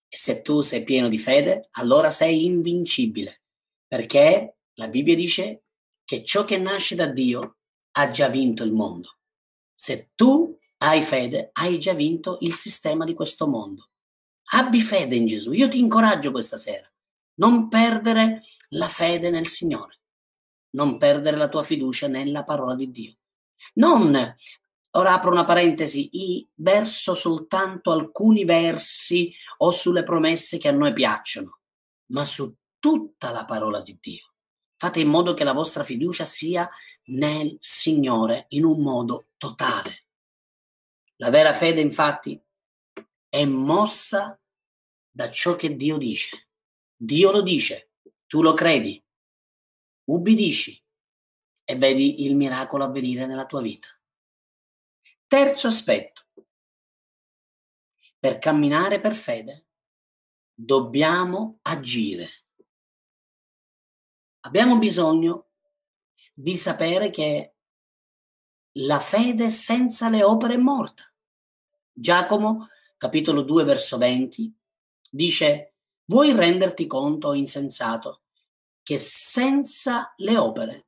E 0.08 0.16
se 0.16 0.44
tu 0.44 0.62
sei 0.62 0.84
pieno 0.84 1.10
di 1.10 1.18
fede, 1.18 1.68
allora 1.72 2.12
sei 2.12 2.46
invincibile, 2.46 3.42
perché 3.88 4.58
la 4.76 4.88
Bibbia 4.88 5.16
dice 5.16 5.64
che 6.06 6.24
ciò 6.24 6.46
che 6.46 6.58
nasce 6.58 6.94
da 6.94 7.08
Dio 7.08 7.58
ha 7.94 8.12
già 8.12 8.30
vinto 8.30 8.64
il 8.64 8.72
mondo. 8.72 9.18
Se 9.74 10.12
tu 10.14 10.56
hai 10.78 11.02
fede, 11.02 11.50
hai 11.54 11.80
già 11.80 11.94
vinto 11.94 12.38
il 12.42 12.54
sistema 12.54 13.04
di 13.04 13.16
questo 13.16 13.48
mondo. 13.48 13.90
Abbi 14.52 14.80
fede 14.80 15.16
in 15.16 15.26
Gesù. 15.26 15.54
Io 15.54 15.68
ti 15.70 15.80
incoraggio 15.80 16.30
questa 16.30 16.58
sera. 16.58 16.88
Non 17.40 17.68
perdere 17.68 18.44
la 18.70 18.88
fede 18.88 19.32
nel 19.32 19.48
Signore. 19.48 20.02
Non 20.75 20.98
perdere 20.98 21.38
la 21.38 21.50
tua 21.50 21.63
fiducia 21.63 22.08
nella 22.08 22.44
parola 22.44 22.75
di 22.75 22.91
Dio. 22.91 23.13
Non, 23.75 24.36
ora 24.91 25.13
apro 25.13 25.32
una 25.32 25.46
parentesi, 25.46 26.48
verso 26.55 27.13
soltanto 27.13 27.91
alcuni 27.91 28.44
versi 28.44 29.34
o 29.58 29.72
sulle 29.72 30.03
promesse 30.03 30.58
che 30.58 30.67
a 30.67 30.74
noi 30.74 30.94
piacciono, 30.94 31.60
ma 32.08 32.25
su 32.25 32.53
tutta 32.77 33.32
la 33.32 33.46
parola 33.46 33.82
di 33.82 33.98
Dio. 34.00 34.34
Fate 34.77 35.00
in 35.00 35.08
modo 35.08 35.34
che 35.34 35.46
la 35.46 35.53
vostra 35.53 35.84
fiducia 35.84 36.25
sia 36.25 36.70
nel 37.05 37.55
Signore 37.60 38.46
in 38.50 38.65
un 38.65 38.82
modo 38.82 39.27
totale. 39.38 40.08
La 41.17 41.29
vera 41.29 41.53
fede, 41.53 41.79
infatti, 41.79 42.39
è 43.29 43.46
mossa 43.46 44.38
da 45.10 45.32
ciò 45.32 45.55
che 45.55 45.75
Dio 45.75 45.98
dice. 45.98 46.50
Dio 46.96 47.32
lo 47.32 47.41
dice, 47.41 47.91
tu 48.27 48.41
lo 48.41 48.53
credi, 48.53 49.01
ubbidisci 50.06 50.82
e 51.64 51.76
vedi 51.76 52.24
il 52.26 52.36
miracolo 52.36 52.84
avvenire 52.84 53.26
nella 53.26 53.46
tua 53.46 53.62
vita. 53.62 53.88
Terzo 55.28 55.68
aspetto. 55.68 56.28
Per 58.20 58.38
camminare 58.40 59.00
per 59.00 59.16
fede 59.16 59.68
dobbiamo 60.54 61.60
agire. 61.64 62.30
Abbiamo 64.42 64.78
bisogno 64.78 65.50
di 66.34 66.56
sapere 66.56 67.10
che 67.10 67.56
la 68.74 69.00
fede 69.00 69.50
senza 69.50 70.10
le 70.10 70.24
opere 70.24 70.56
è 70.56 70.58
morta. 70.58 71.04
Giacomo, 71.92 72.68
capitolo 72.98 73.42
2, 73.42 73.64
verso 73.64 73.98
20, 73.98 74.54
dice, 75.10 75.76
vuoi 76.06 76.34
renderti 76.34 76.86
conto, 76.86 77.34
insensato, 77.34 78.25
che 78.86 79.00
senza 79.00 80.13
le 80.18 80.38
opere 80.38 80.86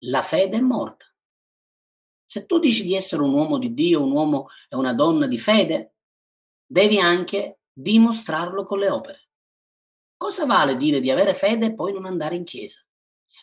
la 0.00 0.20
fede 0.20 0.58
è 0.58 0.60
morta? 0.60 1.06
Se 2.26 2.44
tu 2.44 2.58
dici 2.58 2.82
di 2.82 2.94
essere 2.94 3.22
un 3.22 3.32
uomo 3.32 3.56
di 3.56 3.72
Dio, 3.72 4.04
un 4.04 4.10
uomo 4.10 4.48
e 4.68 4.76
una 4.76 4.92
donna 4.92 5.26
di 5.26 5.38
fede, 5.38 5.94
devi 6.66 6.98
anche 6.98 7.60
dimostrarlo 7.72 8.66
con 8.66 8.80
le 8.80 8.90
opere. 8.90 9.28
Cosa 10.14 10.44
vale 10.44 10.76
dire 10.76 11.00
di 11.00 11.10
avere 11.10 11.32
fede 11.32 11.66
e 11.66 11.74
poi 11.74 11.94
non 11.94 12.04
andare 12.04 12.36
in 12.36 12.44
chiesa? 12.44 12.84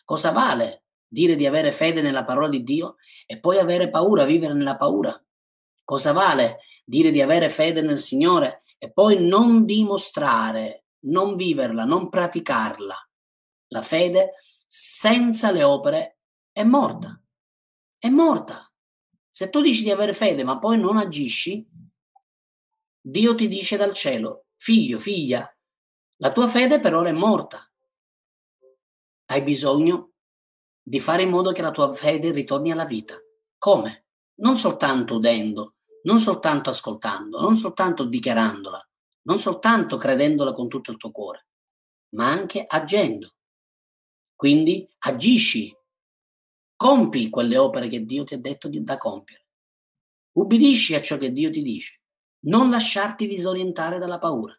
Cosa 0.05 0.31
vale 0.31 0.83
dire 1.07 1.35
di 1.35 1.47
avere 1.47 1.71
fede 1.71 2.03
nella 2.03 2.23
parola 2.23 2.49
di 2.49 2.63
Dio 2.63 2.97
e 3.25 3.39
poi 3.39 3.57
avere 3.57 3.89
paura, 3.89 4.23
vivere 4.23 4.53
nella 4.53 4.77
paura? 4.77 5.19
Cosa 5.83 6.11
vale 6.11 6.59
dire 6.85 7.09
di 7.09 7.21
avere 7.21 7.49
fede 7.49 7.81
nel 7.81 7.97
Signore 7.97 8.61
e 8.77 8.91
poi 8.91 9.19
non 9.19 9.65
dimostrare, 9.65 10.83
non 11.05 11.35
viverla, 11.35 11.85
non 11.85 12.07
praticarla? 12.07 13.08
La 13.69 13.81
fede 13.81 14.35
senza 14.67 15.51
le 15.51 15.63
opere 15.63 16.19
è 16.51 16.63
morta. 16.63 17.21
È 17.97 18.09
morta. 18.09 18.71
Se 19.29 19.49
tu 19.49 19.61
dici 19.61 19.83
di 19.83 19.91
avere 19.91 20.13
fede 20.13 20.43
ma 20.43 20.59
poi 20.59 20.77
non 20.77 20.97
agisci, 20.97 21.67
Dio 23.01 23.33
ti 23.33 23.47
dice 23.47 23.77
dal 23.77 23.93
cielo, 23.93 24.47
figlio, 24.57 24.99
figlia, 24.99 25.49
la 26.17 26.31
tua 26.31 26.47
fede 26.47 26.79
per 26.79 26.93
ora 26.93 27.09
è 27.09 27.13
morta. 27.13 27.65
Hai 29.25 29.41
bisogno 29.41 30.11
di 30.81 30.99
fare 30.99 31.23
in 31.23 31.29
modo 31.29 31.51
che 31.51 31.61
la 31.61 31.71
tua 31.71 31.93
fede 31.93 32.31
ritorni 32.31 32.71
alla 32.71 32.85
vita. 32.85 33.15
Come? 33.57 34.07
Non 34.41 34.57
soltanto 34.57 35.15
udendo, 35.15 35.75
non 36.03 36.19
soltanto 36.19 36.69
ascoltando, 36.69 37.39
non 37.39 37.55
soltanto 37.55 38.03
dichiarandola, 38.05 38.89
non 39.23 39.39
soltanto 39.39 39.97
credendola 39.97 40.53
con 40.53 40.67
tutto 40.67 40.91
il 40.91 40.97
tuo 40.97 41.11
cuore, 41.11 41.47
ma 42.15 42.27
anche 42.27 42.65
agendo. 42.67 43.35
Quindi 44.39 44.89
agisci, 44.99 45.75
compi 46.77 47.29
quelle 47.29 47.57
opere 47.57 47.89
che 47.89 48.05
Dio 48.05 48.23
ti 48.23 48.35
ha 48.35 48.39
detto 48.39 48.69
di, 48.69 48.81
da 48.81 48.95
compiere. 48.97 49.47
Ubbidisci 50.37 50.95
a 50.95 51.01
ciò 51.01 51.17
che 51.17 51.33
Dio 51.33 51.51
ti 51.51 51.61
dice. 51.61 52.03
Non 52.45 52.69
lasciarti 52.69 53.27
disorientare 53.27 53.99
dalla 53.99 54.17
paura, 54.17 54.57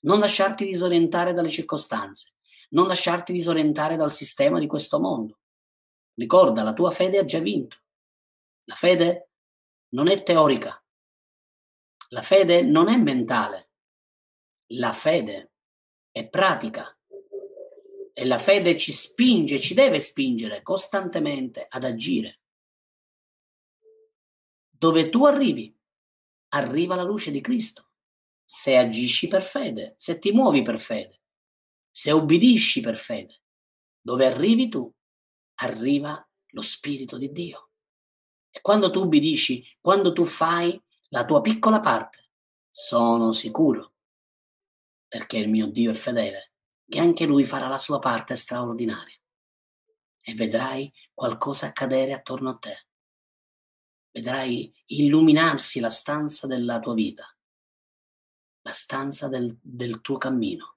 non 0.00 0.18
lasciarti 0.18 0.64
disorientare 0.64 1.32
dalle 1.32 1.48
circostanze, 1.48 2.34
non 2.70 2.88
lasciarti 2.88 3.32
disorientare 3.32 3.94
dal 3.94 4.10
sistema 4.10 4.58
di 4.58 4.66
questo 4.66 4.98
mondo. 4.98 5.38
Ricorda, 6.14 6.64
la 6.64 6.72
tua 6.72 6.90
fede 6.90 7.18
ha 7.18 7.24
già 7.24 7.38
vinto. 7.38 7.76
La 8.64 8.74
fede 8.74 9.30
non 9.90 10.08
è 10.08 10.24
teorica. 10.24 10.84
La 12.08 12.22
fede 12.22 12.62
non 12.62 12.88
è 12.88 12.96
mentale. 12.96 13.70
La 14.72 14.92
fede 14.92 15.52
è 16.10 16.28
pratica. 16.28 16.92
E 18.20 18.26
la 18.26 18.38
fede 18.38 18.76
ci 18.76 18.92
spinge, 18.92 19.58
ci 19.60 19.72
deve 19.72 19.98
spingere 20.00 20.62
costantemente 20.62 21.66
ad 21.68 21.84
agire. 21.84 22.40
Dove 24.68 25.08
tu 25.08 25.24
arrivi, 25.24 25.74
arriva 26.48 26.96
la 26.96 27.02
luce 27.02 27.30
di 27.30 27.40
Cristo. 27.40 27.92
Se 28.44 28.76
agisci 28.76 29.28
per 29.28 29.42
fede, 29.42 29.94
se 29.96 30.18
ti 30.18 30.32
muovi 30.32 30.62
per 30.62 30.78
fede 30.78 31.20
se 31.90 32.12
ubbidisci 32.12 32.80
per 32.80 32.96
fede, 32.96 33.42
dove 34.00 34.26
arrivi 34.26 34.68
tu, 34.68 34.90
arriva 35.56 36.26
lo 36.52 36.62
Spirito 36.62 37.18
di 37.18 37.30
Dio. 37.30 37.70
E 38.48 38.60
quando 38.60 38.90
tu 38.90 39.00
ubbidisci, 39.02 39.64
quando 39.80 40.12
tu 40.12 40.24
fai 40.24 40.80
la 41.08 41.24
tua 41.24 41.40
piccola 41.40 41.80
parte, 41.80 42.30
sono 42.68 43.32
sicuro, 43.32 43.94
perché 45.06 45.38
il 45.38 45.48
mio 45.48 45.66
Dio 45.66 45.90
è 45.90 45.94
fedele, 45.94 46.49
che 46.90 46.98
anche 46.98 47.24
lui 47.24 47.46
farà 47.46 47.68
la 47.68 47.78
sua 47.78 47.98
parte 47.98 48.36
straordinaria. 48.36 49.16
E 50.20 50.34
vedrai 50.34 50.92
qualcosa 51.14 51.68
accadere 51.68 52.12
attorno 52.12 52.50
a 52.50 52.58
te. 52.58 52.86
Vedrai 54.10 54.70
illuminarsi 54.86 55.80
la 55.80 55.88
stanza 55.88 56.46
della 56.46 56.78
tua 56.80 56.92
vita, 56.92 57.34
la 58.62 58.72
stanza 58.72 59.28
del, 59.28 59.56
del 59.62 60.02
tuo 60.02 60.18
cammino 60.18 60.74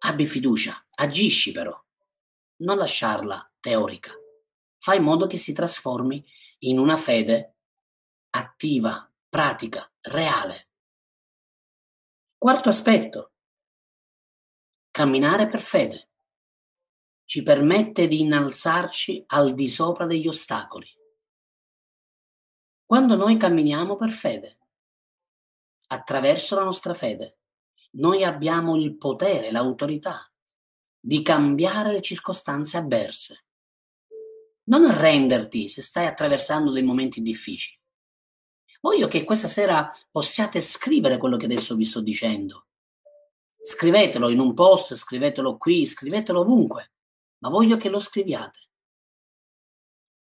Abbi 0.00 0.26
fiducia, 0.26 0.84
agisci 0.94 1.50
però, 1.50 1.76
non 2.58 2.78
lasciarla 2.78 3.52
teorica. 3.58 4.12
Fai 4.78 4.98
in 4.98 5.02
modo 5.02 5.26
che 5.26 5.36
si 5.36 5.52
trasformi 5.52 6.24
in 6.60 6.78
una 6.78 6.96
fede 6.96 7.56
attiva, 8.30 9.10
pratica, 9.28 9.90
reale. 10.02 10.68
Quarto 12.36 12.68
aspetto, 12.68 13.32
camminare 14.90 15.48
per 15.48 15.60
fede 15.60 16.08
ci 17.28 17.42
permette 17.42 18.08
di 18.08 18.20
innalzarci 18.20 19.24
al 19.26 19.52
di 19.52 19.68
sopra 19.68 20.06
degli 20.06 20.26
ostacoli. 20.26 20.88
Quando 22.86 23.16
noi 23.16 23.36
camminiamo 23.36 23.96
per 23.96 24.10
fede, 24.10 24.58
attraverso 25.88 26.54
la 26.54 26.64
nostra 26.64 26.94
fede, 26.94 27.40
noi 27.92 28.24
abbiamo 28.24 28.76
il 28.76 28.96
potere, 28.96 29.50
l'autorità 29.50 30.32
di 30.98 31.20
cambiare 31.20 31.92
le 31.92 32.00
circostanze 32.00 32.78
avverse. 32.78 33.44
Non 34.64 34.86
arrenderti 34.86 35.68
se 35.68 35.82
stai 35.82 36.06
attraversando 36.06 36.70
dei 36.70 36.82
momenti 36.82 37.20
difficili. 37.20 37.78
Voglio 38.80 39.06
che 39.06 39.24
questa 39.24 39.48
sera 39.48 39.90
possiate 40.10 40.62
scrivere 40.62 41.18
quello 41.18 41.36
che 41.36 41.44
adesso 41.44 41.76
vi 41.76 41.84
sto 41.84 42.00
dicendo. 42.00 42.67
Scrivetelo 43.68 44.30
in 44.30 44.38
un 44.38 44.54
post, 44.54 44.94
scrivetelo 44.94 45.58
qui, 45.58 45.86
scrivetelo 45.86 46.40
ovunque, 46.40 46.92
ma 47.40 47.50
voglio 47.50 47.76
che 47.76 47.90
lo 47.90 48.00
scriviate. 48.00 48.60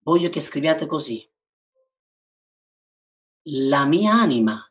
Voglio 0.01 0.29
che 0.29 0.43
scriviate 0.43 0.85
così. 0.85 1.27
La 3.45 3.87
mia 3.87 4.13
anima 4.13 4.63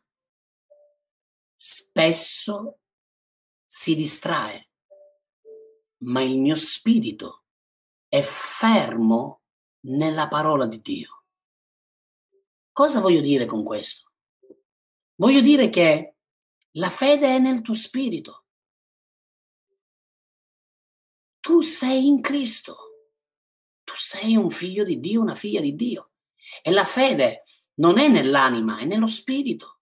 spesso 1.52 2.78
si 3.66 3.96
distrae, 3.96 4.70
ma 6.04 6.22
il 6.22 6.38
mio 6.38 6.54
spirito 6.54 7.46
è 8.06 8.22
fermo 8.22 9.40
nella 9.86 10.28
parola 10.28 10.66
di 10.66 10.80
Dio. 10.80 11.24
Cosa 12.70 13.00
voglio 13.00 13.20
dire 13.20 13.46
con 13.46 13.64
questo? 13.64 14.12
Voglio 15.16 15.40
dire 15.40 15.70
che 15.70 16.14
la 16.74 16.88
fede 16.88 17.34
è 17.34 17.40
nel 17.40 17.62
tuo 17.62 17.74
spirito. 17.74 18.39
Tu 21.40 21.60
sei 21.62 22.06
in 22.06 22.20
Cristo. 22.20 22.76
Tu 23.84 23.94
sei 23.96 24.36
un 24.36 24.50
figlio 24.50 24.84
di 24.84 25.00
Dio, 25.00 25.20
una 25.20 25.34
figlia 25.34 25.60
di 25.60 25.74
Dio. 25.74 26.12
E 26.62 26.70
la 26.70 26.84
fede 26.84 27.44
non 27.74 27.98
è 27.98 28.08
nell'anima, 28.08 28.78
è 28.78 28.84
nello 28.84 29.06
spirito. 29.06 29.80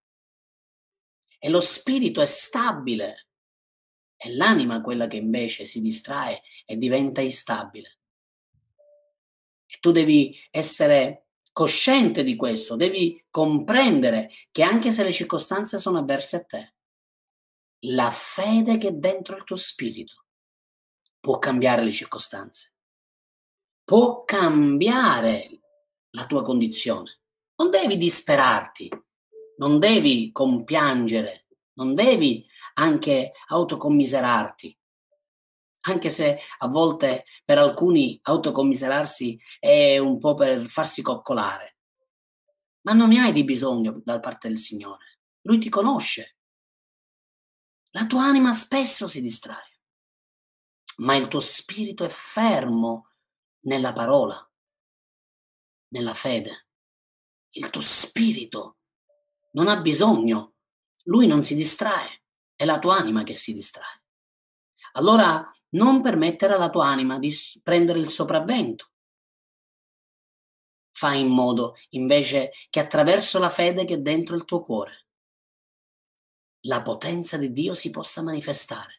E 1.37 1.49
lo 1.49 1.61
spirito 1.61 2.21
è 2.21 2.25
stabile 2.25 3.29
è 4.19 4.27
l'anima 4.31 4.81
quella 4.81 5.07
che 5.07 5.15
invece 5.15 5.65
si 5.65 5.79
distrae 5.79 6.41
e 6.65 6.75
diventa 6.75 7.21
instabile. 7.21 7.99
E 9.65 9.77
tu 9.79 9.91
devi 9.91 10.37
essere 10.51 11.27
cosciente 11.53 12.25
di 12.25 12.35
questo, 12.35 12.75
devi 12.75 13.25
comprendere 13.29 14.29
che 14.51 14.61
anche 14.61 14.91
se 14.91 15.05
le 15.05 15.13
circostanze 15.13 15.77
sono 15.77 15.99
avverse 15.99 16.35
a 16.35 16.43
te, 16.43 16.73
la 17.83 18.11
fede 18.11 18.77
che 18.77 18.89
è 18.89 18.91
dentro 18.91 19.37
il 19.37 19.45
tuo 19.45 19.55
spirito 19.55 20.25
può 21.19 21.37
cambiare 21.39 21.83
le 21.83 21.91
circostanze, 21.91 22.73
può 23.83 24.23
cambiare 24.23 25.59
la 26.11 26.25
tua 26.25 26.41
condizione. 26.41 27.19
Non 27.55 27.69
devi 27.69 27.97
disperarti, 27.97 28.89
non 29.57 29.79
devi 29.79 30.31
compiangere, 30.31 31.47
non 31.73 31.93
devi 31.93 32.45
anche 32.75 33.33
autocommiserarti, 33.47 34.77
anche 35.81 36.09
se 36.09 36.39
a 36.59 36.67
volte 36.67 37.25
per 37.43 37.57
alcuni 37.57 38.19
autocommiserarsi 38.21 39.39
è 39.59 39.97
un 39.97 40.17
po' 40.19 40.35
per 40.35 40.67
farsi 40.67 41.01
coccolare. 41.01 41.77
Ma 42.81 42.93
non 42.93 43.09
ne 43.09 43.19
hai 43.19 43.33
di 43.33 43.43
bisogno 43.43 44.01
da 44.03 44.19
parte 44.19 44.47
del 44.47 44.57
Signore. 44.57 45.19
Lui 45.41 45.59
ti 45.59 45.69
conosce. 45.69 46.37
La 47.91 48.05
tua 48.05 48.23
anima 48.23 48.51
spesso 48.51 49.07
si 49.07 49.21
distrae, 49.21 49.68
ma 50.99 51.15
il 51.15 51.27
tuo 51.27 51.39
spirito 51.39 52.03
è 52.03 52.09
fermo 52.09 53.09
nella 53.61 53.93
parola, 53.93 54.49
nella 55.89 56.13
fede. 56.13 56.67
Il 57.51 57.69
tuo 57.69 57.81
spirito 57.81 58.77
non 59.51 59.67
ha 59.67 59.81
bisogno, 59.81 60.55
lui 61.05 61.27
non 61.27 61.41
si 61.41 61.55
distrae, 61.55 62.23
è 62.55 62.65
la 62.65 62.79
tua 62.79 62.97
anima 62.97 63.23
che 63.23 63.35
si 63.35 63.53
distrae. 63.53 64.03
Allora 64.93 65.43
non 65.69 66.01
permettere 66.01 66.53
alla 66.53 66.69
tua 66.69 66.87
anima 66.87 67.19
di 67.19 67.33
prendere 67.61 67.99
il 67.99 68.07
sopravvento. 68.07 68.91
Fai 70.91 71.21
in 71.21 71.27
modo 71.27 71.75
invece 71.89 72.51
che 72.69 72.79
attraverso 72.79 73.39
la 73.39 73.49
fede 73.49 73.85
che 73.85 73.95
è 73.95 73.99
dentro 73.99 74.35
il 74.35 74.45
tuo 74.45 74.61
cuore 74.61 75.05
la 76.63 76.81
potenza 76.81 77.37
di 77.37 77.53
Dio 77.53 77.73
si 77.73 77.89
possa 77.89 78.21
manifestare. 78.21 78.98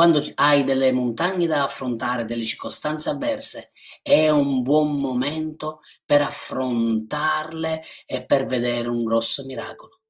Quando 0.00 0.24
hai 0.36 0.64
delle 0.64 0.92
montagne 0.92 1.46
da 1.46 1.64
affrontare, 1.64 2.24
delle 2.24 2.46
circostanze 2.46 3.10
avverse, 3.10 3.72
è 4.00 4.30
un 4.30 4.62
buon 4.62 4.98
momento 4.98 5.82
per 6.06 6.22
affrontarle 6.22 7.82
e 8.06 8.24
per 8.24 8.46
vedere 8.46 8.88
un 8.88 9.04
grosso 9.04 9.44
miracolo. 9.44 10.00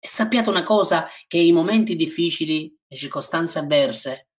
E 0.00 0.08
sappiate 0.08 0.48
una 0.48 0.64
cosa, 0.64 1.06
che 1.28 1.38
i 1.38 1.52
momenti 1.52 1.94
difficili, 1.94 2.76
le 2.88 2.96
circostanze 2.96 3.60
avverse, 3.60 4.30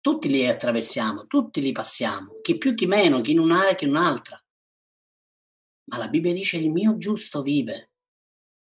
tutti 0.00 0.28
li 0.28 0.46
attraversiamo, 0.46 1.26
tutti 1.26 1.60
li 1.60 1.72
passiamo, 1.72 2.38
chi 2.42 2.56
più 2.58 2.76
chi 2.76 2.86
meno, 2.86 3.22
chi 3.22 3.32
in 3.32 3.40
un'area 3.40 3.74
chi 3.74 3.86
in 3.86 3.90
un'altra. 3.90 4.40
Ma 5.86 5.98
la 5.98 6.06
Bibbia 6.06 6.32
dice 6.32 6.58
il 6.58 6.70
mio 6.70 6.96
giusto 6.96 7.42
vive 7.42 7.90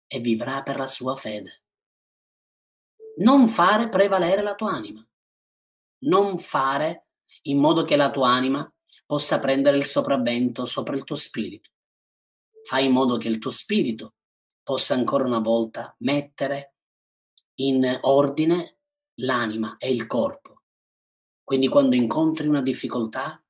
e 0.09 0.19
vivrà 0.19 0.65
per 0.65 0.79
la 0.79 0.89
sua 0.89 1.15
fede. 1.15 1.63
Non 3.19 3.49
fare 3.49 3.89
prevalere 3.89 4.43
la 4.43 4.55
tua 4.55 4.73
anima. 4.73 5.07
Non 6.05 6.39
fare 6.39 7.09
in 7.43 7.59
modo 7.59 7.85
che 7.85 7.97
la 7.97 8.11
tua 8.11 8.29
anima 8.29 8.71
possa 9.07 9.39
prendere 9.39 9.77
il 9.77 9.85
sopravvento 9.85 10.67
sopra 10.67 10.95
il 10.95 11.05
tuo 11.05 11.17
spirito. 11.17 11.71
Fai 12.65 12.87
in 12.87 12.93
modo 12.93 13.17
che 13.17 13.29
il 13.29 13.39
tuo 13.39 13.51
spirito 13.51 14.15
possa 14.63 14.95
ancora 14.95 15.25
una 15.25 15.41
volta 15.41 15.95
mettere 16.01 16.75
in 17.61 17.99
ordine 18.03 18.79
l'anima 19.21 19.77
e 19.79 19.91
il 19.91 20.07
corpo. 20.07 20.63
Quindi 21.43 21.69
quando 21.69 21.97
incontri 21.97 22.47
una 22.47 22.63
difficoltà, 22.63 23.43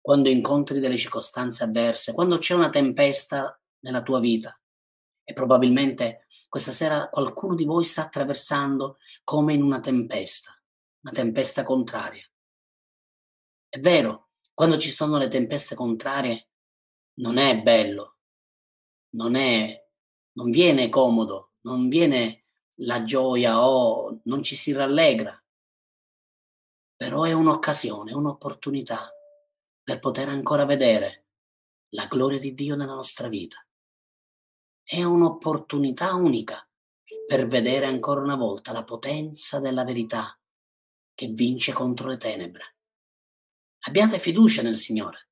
quando 0.00 0.28
incontri 0.28 0.80
delle 0.80 0.96
circostanze 0.96 1.64
avverse, 1.64 2.12
quando 2.12 2.38
c'è 2.38 2.54
una 2.54 2.70
tempesta 2.70 3.58
nella 3.80 4.02
tua 4.02 4.18
vita, 4.18 4.58
e 5.28 5.34
probabilmente 5.34 6.26
questa 6.48 6.72
sera 6.72 7.10
qualcuno 7.10 7.54
di 7.54 7.66
voi 7.66 7.84
sta 7.84 8.00
attraversando 8.04 8.96
come 9.24 9.52
in 9.52 9.62
una 9.62 9.78
tempesta, 9.78 10.58
una 11.02 11.12
tempesta 11.12 11.64
contraria. 11.64 12.26
È 13.68 13.78
vero, 13.78 14.30
quando 14.54 14.78
ci 14.78 14.88
sono 14.88 15.18
le 15.18 15.28
tempeste 15.28 15.74
contrarie 15.74 16.48
non 17.16 17.36
è 17.36 17.60
bello, 17.60 18.16
non, 19.16 19.34
è, 19.34 19.86
non 20.32 20.48
viene 20.50 20.88
comodo, 20.88 21.56
non 21.60 21.88
viene 21.88 22.44
la 22.76 23.04
gioia 23.04 23.68
o 23.68 24.20
non 24.24 24.42
ci 24.42 24.56
si 24.56 24.72
rallegra, 24.72 25.44
però 26.96 27.24
è 27.24 27.32
un'occasione, 27.32 28.14
un'opportunità 28.14 29.12
per 29.82 29.98
poter 29.98 30.30
ancora 30.30 30.64
vedere 30.64 31.26
la 31.90 32.06
gloria 32.06 32.38
di 32.38 32.54
Dio 32.54 32.76
nella 32.76 32.94
nostra 32.94 33.28
vita 33.28 33.62
è 34.90 35.02
un'opportunità 35.02 36.14
unica 36.14 36.66
per 37.26 37.46
vedere 37.46 37.84
ancora 37.84 38.22
una 38.22 38.36
volta 38.36 38.72
la 38.72 38.84
potenza 38.84 39.60
della 39.60 39.84
verità 39.84 40.40
che 41.12 41.26
vince 41.26 41.74
contro 41.74 42.08
le 42.08 42.16
tenebre. 42.16 42.76
Abbiate 43.80 44.18
fiducia 44.18 44.62
nel 44.62 44.78
Signore. 44.78 45.28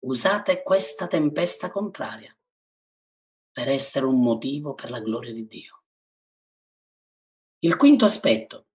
Usate 0.00 0.62
questa 0.62 1.06
tempesta 1.06 1.70
contraria 1.70 2.36
per 3.50 3.70
essere 3.70 4.04
un 4.04 4.22
motivo 4.22 4.74
per 4.74 4.90
la 4.90 5.00
gloria 5.00 5.32
di 5.32 5.46
Dio. 5.46 5.84
Il 7.60 7.76
quinto 7.76 8.04
aspetto. 8.04 8.66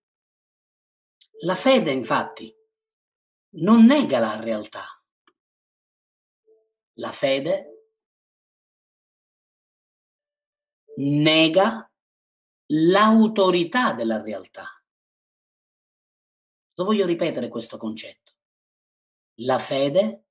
La 1.41 1.55
fede, 1.55 1.91
infatti, 1.91 2.51
non 3.57 3.85
nega 3.85 4.17
la 4.17 4.39
realtà. 4.39 4.85
La 6.93 7.11
fede 7.11 7.74
nega 10.97 11.89
l'autorità 12.67 13.93
della 13.93 14.21
realtà. 14.21 14.69
Lo 16.75 16.83
voglio 16.83 17.05
ripetere 17.05 17.47
questo 17.47 17.77
concetto. 17.77 18.33
La 19.39 19.59
fede 19.59 20.25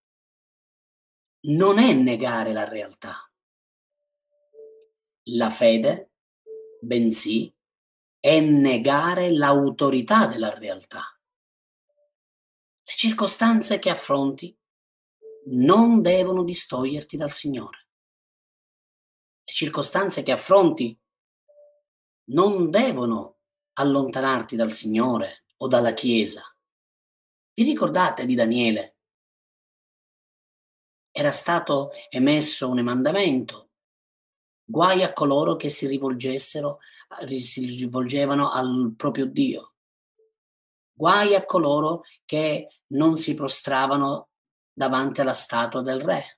non 1.47 1.79
è 1.79 1.93
negare 1.93 2.53
la 2.53 2.69
realtà. 2.69 3.31
La 5.29 5.51
fede, 5.51 6.13
bensì, 6.81 7.55
è 8.19 8.41
negare 8.41 9.31
l'autorità 9.33 10.27
della 10.27 10.53
realtà. 10.55 11.19
Le 12.87 12.93
circostanze 12.97 13.79
che 13.79 13.91
affronti 13.91 14.57
non 15.47 16.03
devono 16.03 16.43
distoglierti 16.45 17.17
dal 17.17 17.31
Signore 17.31 17.84
le 19.45 19.53
circostanze 19.53 20.23
che 20.23 20.33
affronti 20.33 20.99
non 22.31 22.71
devono 22.71 23.39
allontanarti 23.75 24.57
dal 24.57 24.73
Signore 24.73 25.45
o 25.59 25.69
dalla 25.69 25.93
Chiesa. 25.93 26.43
Vi 27.53 27.63
ricordate 27.63 28.25
di 28.25 28.35
Daniele? 28.35 28.97
Era 31.11 31.31
stato 31.31 31.91
emesso 32.09 32.69
un 32.69 32.79
emandamento. 32.79 33.71
Guai 34.65 35.03
a 35.03 35.13
coloro 35.13 35.57
che 35.57 35.69
si 35.69 35.87
rivolgessero, 35.87 36.79
si 37.43 37.67
rivolgevano 37.67 38.51
al 38.51 38.95
proprio 38.97 39.27
Dio. 39.27 39.75
Guai 40.93 41.35
a 41.35 41.45
coloro 41.45 42.05
che 42.25 42.69
non 42.89 43.19
si 43.19 43.35
prostravano 43.35 44.31
davanti 44.73 45.21
alla 45.21 45.35
statua 45.35 45.83
del 45.83 46.01
re 46.01 46.37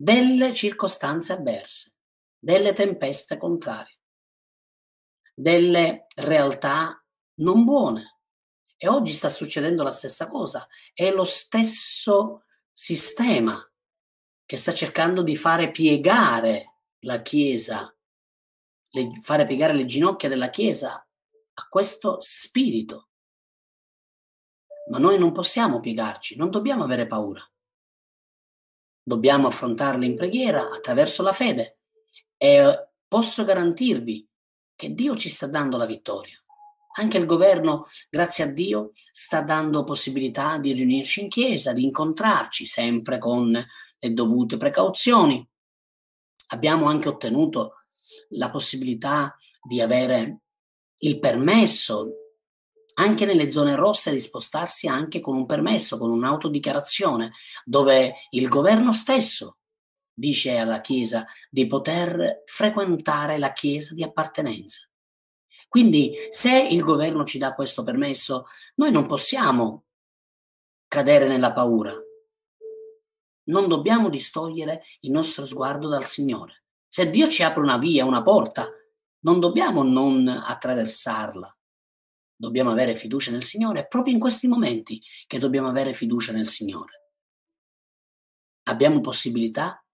delle 0.00 0.54
circostanze 0.54 1.32
avverse, 1.32 1.92
delle 2.38 2.72
tempeste 2.72 3.36
contrarie, 3.36 3.98
delle 5.34 6.06
realtà 6.14 7.04
non 7.40 7.64
buone. 7.64 8.20
E 8.76 8.86
oggi 8.86 9.12
sta 9.12 9.28
succedendo 9.28 9.82
la 9.82 9.90
stessa 9.90 10.28
cosa. 10.28 10.68
È 10.94 11.10
lo 11.10 11.24
stesso 11.24 12.44
sistema 12.72 13.60
che 14.46 14.56
sta 14.56 14.72
cercando 14.72 15.24
di 15.24 15.34
fare 15.34 15.72
piegare 15.72 16.82
la 17.00 17.20
Chiesa, 17.20 17.92
le, 18.90 19.10
fare 19.20 19.46
piegare 19.46 19.72
le 19.72 19.84
ginocchia 19.84 20.28
della 20.28 20.50
Chiesa 20.50 20.94
a 20.94 21.68
questo 21.68 22.18
spirito. 22.20 23.08
Ma 24.90 24.98
noi 24.98 25.18
non 25.18 25.32
possiamo 25.32 25.80
piegarci, 25.80 26.36
non 26.36 26.50
dobbiamo 26.50 26.84
avere 26.84 27.08
paura 27.08 27.44
dobbiamo 29.08 29.46
affrontarle 29.46 30.04
in 30.04 30.16
preghiera 30.16 30.70
attraverso 30.70 31.22
la 31.22 31.32
fede 31.32 31.78
e 32.36 32.90
posso 33.08 33.44
garantirvi 33.44 34.28
che 34.76 34.94
Dio 34.94 35.16
ci 35.16 35.30
sta 35.30 35.46
dando 35.46 35.78
la 35.78 35.86
vittoria. 35.86 36.36
Anche 36.98 37.16
il 37.16 37.24
governo, 37.24 37.86
grazie 38.10 38.44
a 38.44 38.48
Dio, 38.48 38.92
sta 39.10 39.40
dando 39.40 39.84
possibilità 39.84 40.58
di 40.58 40.72
riunirci 40.72 41.22
in 41.22 41.28
chiesa, 41.28 41.72
di 41.72 41.84
incontrarci 41.84 42.66
sempre 42.66 43.18
con 43.18 43.50
le 43.50 44.12
dovute 44.12 44.56
precauzioni. 44.58 45.48
Abbiamo 46.48 46.86
anche 46.86 47.08
ottenuto 47.08 47.84
la 48.30 48.50
possibilità 48.50 49.34
di 49.66 49.80
avere 49.80 50.40
il 50.98 51.18
permesso 51.18 52.27
anche 52.98 53.24
nelle 53.24 53.50
zone 53.50 53.74
rosse 53.74 54.10
di 54.10 54.20
spostarsi 54.20 54.86
anche 54.86 55.20
con 55.20 55.36
un 55.36 55.46
permesso, 55.46 55.98
con 55.98 56.10
un'autodichiarazione, 56.10 57.32
dove 57.64 58.26
il 58.30 58.48
governo 58.48 58.92
stesso 58.92 59.58
dice 60.12 60.56
alla 60.56 60.80
Chiesa 60.80 61.24
di 61.48 61.66
poter 61.66 62.42
frequentare 62.44 63.38
la 63.38 63.52
Chiesa 63.52 63.94
di 63.94 64.02
appartenenza. 64.02 64.88
Quindi 65.68 66.14
se 66.30 66.58
il 66.58 66.82
governo 66.82 67.24
ci 67.24 67.38
dà 67.38 67.54
questo 67.54 67.84
permesso, 67.84 68.46
noi 68.76 68.90
non 68.90 69.06
possiamo 69.06 69.84
cadere 70.88 71.28
nella 71.28 71.52
paura. 71.52 71.94
Non 73.44 73.68
dobbiamo 73.68 74.08
distogliere 74.08 74.82
il 75.00 75.10
nostro 75.10 75.46
sguardo 75.46 75.88
dal 75.88 76.04
Signore. 76.04 76.64
Se 76.86 77.10
Dio 77.10 77.28
ci 77.28 77.42
apre 77.42 77.62
una 77.62 77.78
via, 77.78 78.04
una 78.04 78.22
porta, 78.22 78.68
non 79.20 79.38
dobbiamo 79.38 79.82
non 79.82 80.26
attraversarla. 80.26 81.57
Dobbiamo 82.40 82.70
avere 82.70 82.94
fiducia 82.94 83.32
nel 83.32 83.42
Signore, 83.42 83.80
è 83.80 83.88
proprio 83.88 84.14
in 84.14 84.20
questi 84.20 84.46
momenti 84.46 85.02
che 85.26 85.40
dobbiamo 85.40 85.66
avere 85.66 85.92
fiducia 85.92 86.30
nel 86.32 86.46
Signore. 86.46 87.10
Abbiamo 88.68 89.00
possibilità 89.00 89.84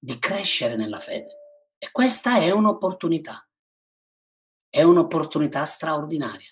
di 0.00 0.18
crescere 0.18 0.74
nella 0.74 0.98
fede 0.98 1.76
e 1.78 1.92
questa 1.92 2.38
è 2.38 2.50
un'opportunità. 2.50 3.48
È 4.68 4.82
un'opportunità 4.82 5.64
straordinaria. 5.64 6.50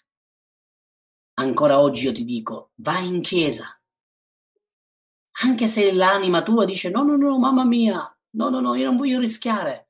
Ancora 1.40 1.80
oggi 1.80 2.04
io 2.04 2.12
ti 2.12 2.24
dico, 2.24 2.70
vai 2.76 3.08
in 3.08 3.20
chiesa. 3.20 3.76
Anche 5.42 5.66
se 5.66 5.92
l'anima 5.92 6.44
tua 6.44 6.64
dice 6.64 6.90
no, 6.90 7.02
no, 7.02 7.16
no, 7.16 7.38
mamma 7.40 7.64
mia, 7.64 8.16
no, 8.36 8.48
no, 8.50 8.60
no, 8.60 8.76
io 8.76 8.84
non 8.84 8.96
voglio 8.96 9.18
rischiare. 9.18 9.88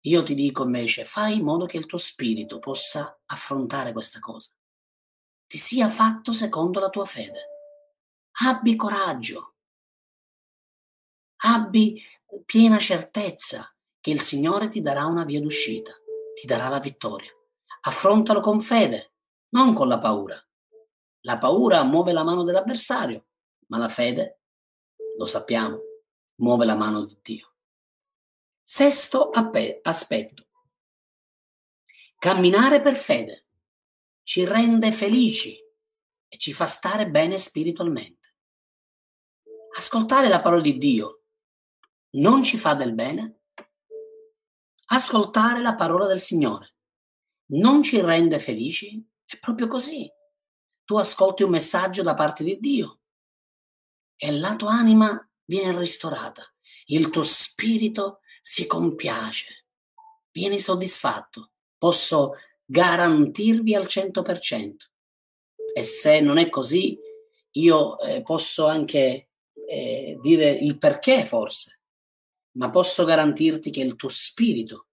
Io 0.00 0.22
ti 0.22 0.34
dico 0.34 0.64
invece, 0.64 1.06
fai 1.06 1.38
in 1.38 1.44
modo 1.44 1.64
che 1.64 1.78
il 1.78 1.86
tuo 1.86 1.96
spirito 1.96 2.58
possa 2.58 3.18
affrontare 3.24 3.92
questa 3.92 4.18
cosa. 4.18 4.52
Ti 5.48 5.56
sia 5.56 5.88
fatto 5.88 6.34
secondo 6.34 6.78
la 6.78 6.90
tua 6.90 7.06
fede. 7.06 7.48
Abbi 8.44 8.76
coraggio. 8.76 9.54
Abbi 11.36 12.02
piena 12.44 12.76
certezza 12.78 13.74
che 13.98 14.10
il 14.10 14.20
Signore 14.20 14.68
ti 14.68 14.82
darà 14.82 15.06
una 15.06 15.24
via 15.24 15.40
d'uscita, 15.40 15.90
ti 16.34 16.46
darà 16.46 16.68
la 16.68 16.80
vittoria. 16.80 17.32
Affrontalo 17.80 18.40
con 18.40 18.60
fede, 18.60 19.14
non 19.54 19.72
con 19.72 19.88
la 19.88 19.98
paura. 19.98 20.38
La 21.22 21.38
paura 21.38 21.82
muove 21.82 22.12
la 22.12 22.24
mano 22.24 22.44
dell'avversario, 22.44 23.28
ma 23.68 23.78
la 23.78 23.88
fede, 23.88 24.40
lo 25.16 25.24
sappiamo, 25.24 25.80
muove 26.36 26.66
la 26.66 26.76
mano 26.76 27.06
di 27.06 27.18
Dio. 27.22 27.54
Sesto 28.62 29.30
aspetto. 29.30 30.46
Camminare 32.18 32.82
per 32.82 32.96
fede 32.96 33.47
ci 34.28 34.44
rende 34.44 34.92
felici 34.92 35.58
e 36.28 36.36
ci 36.36 36.52
fa 36.52 36.66
stare 36.66 37.08
bene 37.08 37.38
spiritualmente. 37.38 38.34
Ascoltare 39.74 40.28
la 40.28 40.42
parola 40.42 40.60
di 40.60 40.76
Dio 40.76 41.22
non 42.16 42.42
ci 42.42 42.58
fa 42.58 42.74
del 42.74 42.92
bene? 42.92 43.44
Ascoltare 44.88 45.62
la 45.62 45.74
parola 45.76 46.04
del 46.04 46.20
Signore 46.20 46.74
non 47.52 47.82
ci 47.82 48.02
rende 48.02 48.38
felici? 48.38 49.02
È 49.24 49.38
proprio 49.38 49.66
così. 49.66 50.06
Tu 50.84 50.98
ascolti 50.98 51.42
un 51.42 51.50
messaggio 51.50 52.02
da 52.02 52.12
parte 52.12 52.44
di 52.44 52.58
Dio 52.58 53.00
e 54.14 54.30
la 54.30 54.56
tua 54.56 54.72
anima 54.74 55.26
viene 55.44 55.78
ristorata, 55.78 56.44
il 56.88 57.08
tuo 57.08 57.22
spirito 57.22 58.20
si 58.42 58.66
compiace, 58.66 59.68
vieni 60.32 60.58
soddisfatto, 60.58 61.52
posso 61.78 62.34
garantirvi 62.70 63.74
al 63.74 63.86
100%. 63.86 64.74
E 65.74 65.82
se 65.82 66.20
non 66.20 66.38
è 66.38 66.48
così, 66.48 66.98
io 67.52 67.98
eh, 68.00 68.22
posso 68.22 68.66
anche 68.66 69.30
eh, 69.66 70.18
dire 70.20 70.50
il 70.50 70.76
perché 70.76 71.24
forse, 71.24 71.80
ma 72.52 72.70
posso 72.70 73.04
garantirti 73.04 73.70
che 73.70 73.80
il 73.80 73.96
tuo 73.96 74.10
spirito, 74.10 74.88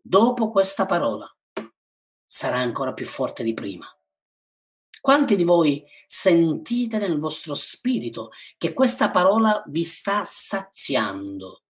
dopo 0.00 0.50
questa 0.50 0.86
parola, 0.86 1.26
sarà 2.24 2.58
ancora 2.58 2.92
più 2.92 3.06
forte 3.06 3.42
di 3.42 3.54
prima. 3.54 3.86
Quanti 5.00 5.34
di 5.34 5.44
voi 5.44 5.82
sentite 6.06 6.98
nel 6.98 7.18
vostro 7.18 7.54
spirito 7.54 8.30
che 8.58 8.72
questa 8.72 9.10
parola 9.10 9.64
vi 9.66 9.82
sta 9.82 10.24
saziando, 10.24 11.62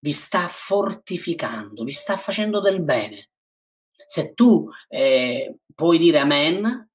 vi 0.00 0.12
sta 0.12 0.48
fortificando, 0.48 1.84
vi 1.84 1.92
sta 1.92 2.16
facendo 2.16 2.60
del 2.60 2.82
bene. 2.82 3.30
Se 4.10 4.32
tu 4.32 4.66
eh, 4.88 5.58
puoi 5.74 5.98
dire 5.98 6.18
amen, 6.18 6.88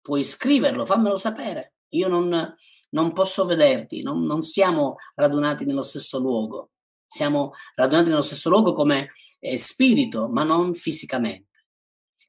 puoi 0.00 0.24
scriverlo, 0.24 0.86
fammelo 0.86 1.16
sapere. 1.16 1.74
Io 1.90 2.08
non, 2.08 2.54
non 2.90 3.12
posso 3.12 3.44
vederti, 3.44 4.00
non, 4.00 4.22
non 4.24 4.40
siamo 4.40 4.96
radunati 5.14 5.66
nello 5.66 5.82
stesso 5.82 6.18
luogo. 6.18 6.70
Siamo 7.06 7.52
radunati 7.74 8.08
nello 8.08 8.22
stesso 8.22 8.48
luogo 8.48 8.72
come 8.72 9.12
eh, 9.40 9.58
spirito, 9.58 10.30
ma 10.30 10.42
non 10.42 10.74
fisicamente. 10.74 11.66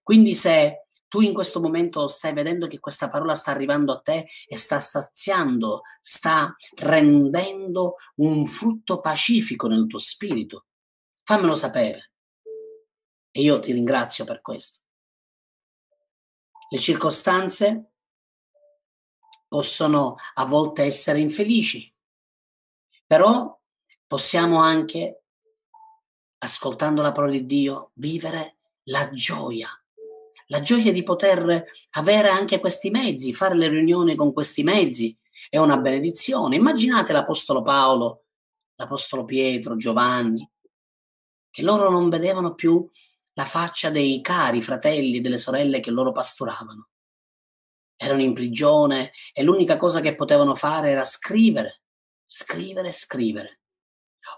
Quindi 0.04 0.36
se 0.36 0.88
tu 1.08 1.22
in 1.22 1.34
questo 1.34 1.62
momento 1.62 2.06
stai 2.08 2.34
vedendo 2.34 2.68
che 2.68 2.80
questa 2.80 3.10
parola 3.10 3.36
sta 3.36 3.52
arrivando 3.52 3.94
a 3.94 4.02
te 4.02 4.28
e 4.46 4.58
sta 4.58 4.82
saziando, 4.82 5.84
sta 6.02 6.54
rendendo 6.76 7.96
un 8.16 8.46
frutto 8.48 9.00
pacifico 9.00 9.68
nel 9.68 9.88
tuo 9.88 10.00
spirito. 10.00 10.66
Fammelo 11.24 11.56
sapere. 11.56 12.15
E 13.38 13.42
io 13.42 13.60
ti 13.60 13.74
ringrazio 13.74 14.24
per 14.24 14.40
questo. 14.40 14.80
Le 16.70 16.80
circostanze 16.80 17.92
possono 19.46 20.16
a 20.36 20.46
volte 20.46 20.84
essere 20.84 21.20
infelici, 21.20 21.94
però 23.06 23.60
possiamo 24.08 24.62
anche, 24.62 25.24
ascoltando 26.38 27.02
la 27.02 27.12
parola 27.12 27.34
di 27.34 27.46
Dio, 27.46 27.92
vivere 27.96 28.60
la 28.84 29.10
gioia 29.12 29.70
la 30.48 30.62
gioia 30.62 30.92
di 30.92 31.04
poter 31.04 31.66
avere 31.92 32.30
anche 32.30 32.60
questi 32.60 32.90
mezzi, 32.90 33.34
fare 33.34 33.56
le 33.56 33.68
riunioni 33.68 34.16
con 34.16 34.34
questi 34.34 34.64
mezzi 34.64 35.18
è 35.50 35.58
una 35.58 35.78
benedizione. 35.78 36.56
Immaginate 36.56 37.14
l'Apostolo 37.14 37.62
Paolo, 37.62 38.26
l'Apostolo 38.76 39.26
Pietro, 39.26 39.76
Giovanni, 39.76 40.48
che 41.50 41.62
loro 41.62 41.90
non 41.90 42.10
vedevano 42.10 42.54
più 42.54 42.88
la 43.36 43.46
faccia 43.46 43.90
dei 43.90 44.22
cari 44.22 44.62
fratelli 44.62 45.18
e 45.18 45.22
delle 45.22 45.38
sorelle 45.38 45.80
che 45.80 45.92
loro 45.92 46.12
pastoravano. 46.12 46.90
Erano 47.98 48.22
in 48.22 48.34
prigione 48.34 49.12
e 49.34 49.44
l'unica 49.44 49.78
cosa 49.78 50.02
che 50.02 50.16
potevano 50.16 50.56
fare 50.56 50.90
era 50.90 51.04
scrivere, 51.04 51.82
scrivere, 52.26 52.92
scrivere. 52.92 53.62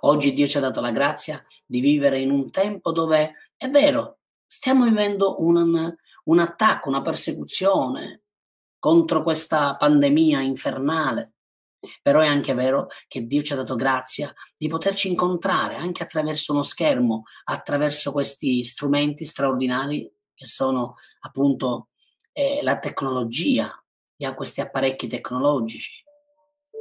Oggi 0.02 0.34
Dio 0.34 0.48
ci 0.48 0.58
ha 0.58 0.62
dato 0.62 0.82
la 0.82 0.92
grazia 0.92 1.44
di 1.66 1.80
vivere 1.80 2.20
in 2.20 2.32
un 2.32 2.52
tempo 2.52 2.92
dove 2.92 3.52
è 3.56 3.70
vero, 3.70 4.20
stiamo 4.46 4.84
vivendo 4.84 5.42
un, 5.42 5.96
un 6.24 6.40
attacco, 6.40 6.90
una 6.90 7.02
persecuzione 7.02 8.24
contro 8.80 9.24
questa 9.24 9.76
pandemia 9.76 10.42
infernale. 10.42 11.34
Però 12.02 12.22
è 12.22 12.28
anche 12.28 12.54
vero 12.54 12.88
che 13.08 13.26
Dio 13.26 13.42
ci 13.42 13.54
ha 13.54 13.56
dato 13.56 13.76
grazia 13.76 14.34
di 14.56 14.68
poterci 14.68 15.10
incontrare 15.10 15.76
anche 15.76 16.04
attraverso 16.04 16.54
uno 16.54 16.64
schermo, 16.64 17.24
attraverso 17.46 18.12
questi 18.12 18.64
strumenti 18.64 19.26
straordinari 19.26 20.12
che 20.34 20.46
sono 20.46 20.96
appunto 21.22 21.90
eh, 22.32 22.60
la 22.62 22.78
tecnologia, 22.80 23.72
e 24.16 24.34
questi 24.34 24.62
apparecchi 24.62 25.08
tecnologici. 25.08 26.04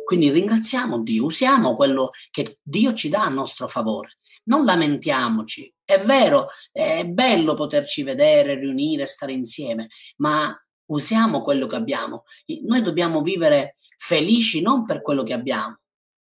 Quindi 0.05 0.31
ringraziamo 0.31 1.03
Dio, 1.03 1.25
usiamo 1.25 1.75
quello 1.75 2.11
che 2.31 2.59
Dio 2.63 2.93
ci 2.95 3.09
dà 3.09 3.25
a 3.25 3.29
nostro 3.29 3.69
favore 3.69 4.19
non 4.47 4.65
lamentiamoci. 4.65 5.73
È 5.85 5.99
vero, 6.01 6.49
è 6.73 7.05
bello 7.05 7.55
poterci 7.55 8.03
vedere, 8.03 8.55
riunire, 8.55 9.07
stare 9.07 9.33
insieme, 9.33 9.89
ma 10.17 10.57
usiamo 10.87 11.43
quello 11.43 11.67
che 11.67 11.77
abbiamo. 11.77 12.25
Noi 12.63 12.83
dobbiamo 12.83 13.23
vivere 13.23 13.77
felici 13.99 14.61
non 14.61 14.85
per 14.85 15.03
quello 15.03 15.23
che 15.23 15.33
abbiamo, 15.33 15.79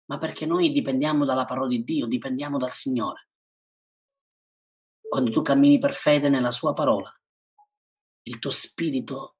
ma 0.05 0.17
perché 0.17 0.45
noi 0.45 0.71
dipendiamo 0.71 1.25
dalla 1.25 1.45
parola 1.45 1.67
di 1.67 1.83
Dio, 1.83 2.05
dipendiamo 2.05 2.57
dal 2.57 2.71
Signore. 2.71 3.29
Quando 5.01 5.31
tu 5.31 5.41
cammini 5.41 5.77
per 5.77 5.93
fede 5.93 6.29
nella 6.29 6.51
sua 6.51 6.73
parola, 6.73 7.11
il 8.23 8.39
tuo 8.39 8.51
spirito 8.51 9.37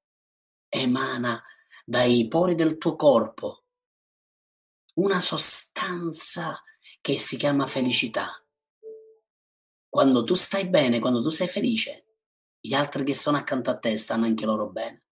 emana 0.69 1.43
dai 1.83 2.27
pori 2.27 2.55
del 2.55 2.77
tuo 2.77 2.95
corpo 2.95 3.63
una 4.95 5.19
sostanza 5.19 6.61
che 7.01 7.19
si 7.19 7.35
chiama 7.35 7.67
felicità 7.67 8.45
quando 9.95 10.25
tu 10.25 10.33
stai 10.33 10.67
bene, 10.67 10.99
quando 10.99 11.21
tu 11.21 11.29
sei 11.29 11.47
felice, 11.47 12.17
gli 12.59 12.73
altri 12.73 13.05
che 13.05 13.15
sono 13.15 13.37
accanto 13.37 13.69
a 13.69 13.77
te 13.77 13.95
stanno 13.95 14.25
anche 14.25 14.45
loro 14.45 14.69
bene. 14.69 15.04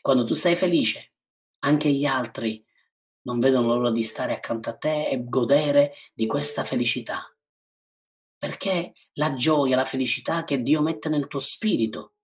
Quando 0.00 0.24
tu 0.24 0.34
sei 0.34 0.56
felice, 0.56 1.12
anche 1.60 1.90
gli 1.90 2.04
altri 2.04 2.64
non 3.22 3.40
vedono 3.40 3.74
l'ora 3.74 3.90
di 3.90 4.02
stare 4.02 4.34
accanto 4.34 4.70
a 4.70 4.76
te 4.76 5.08
e 5.08 5.24
godere 5.24 5.94
di 6.14 6.26
questa 6.26 6.64
felicità. 6.64 7.34
Perché 8.38 8.94
la 9.14 9.34
gioia, 9.34 9.76
la 9.76 9.84
felicità 9.84 10.44
che 10.44 10.62
Dio 10.62 10.80
mette 10.80 11.08
nel 11.08 11.26
tuo 11.26 11.40
spirito, 11.40 12.14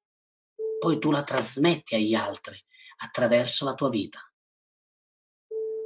poi 0.78 0.98
tu 0.98 1.10
la 1.10 1.22
trasmetti 1.22 1.94
agli 1.94 2.14
altri 2.14 2.62
attraverso 2.98 3.64
la 3.64 3.74
tua 3.74 3.88
vita. 3.88 4.20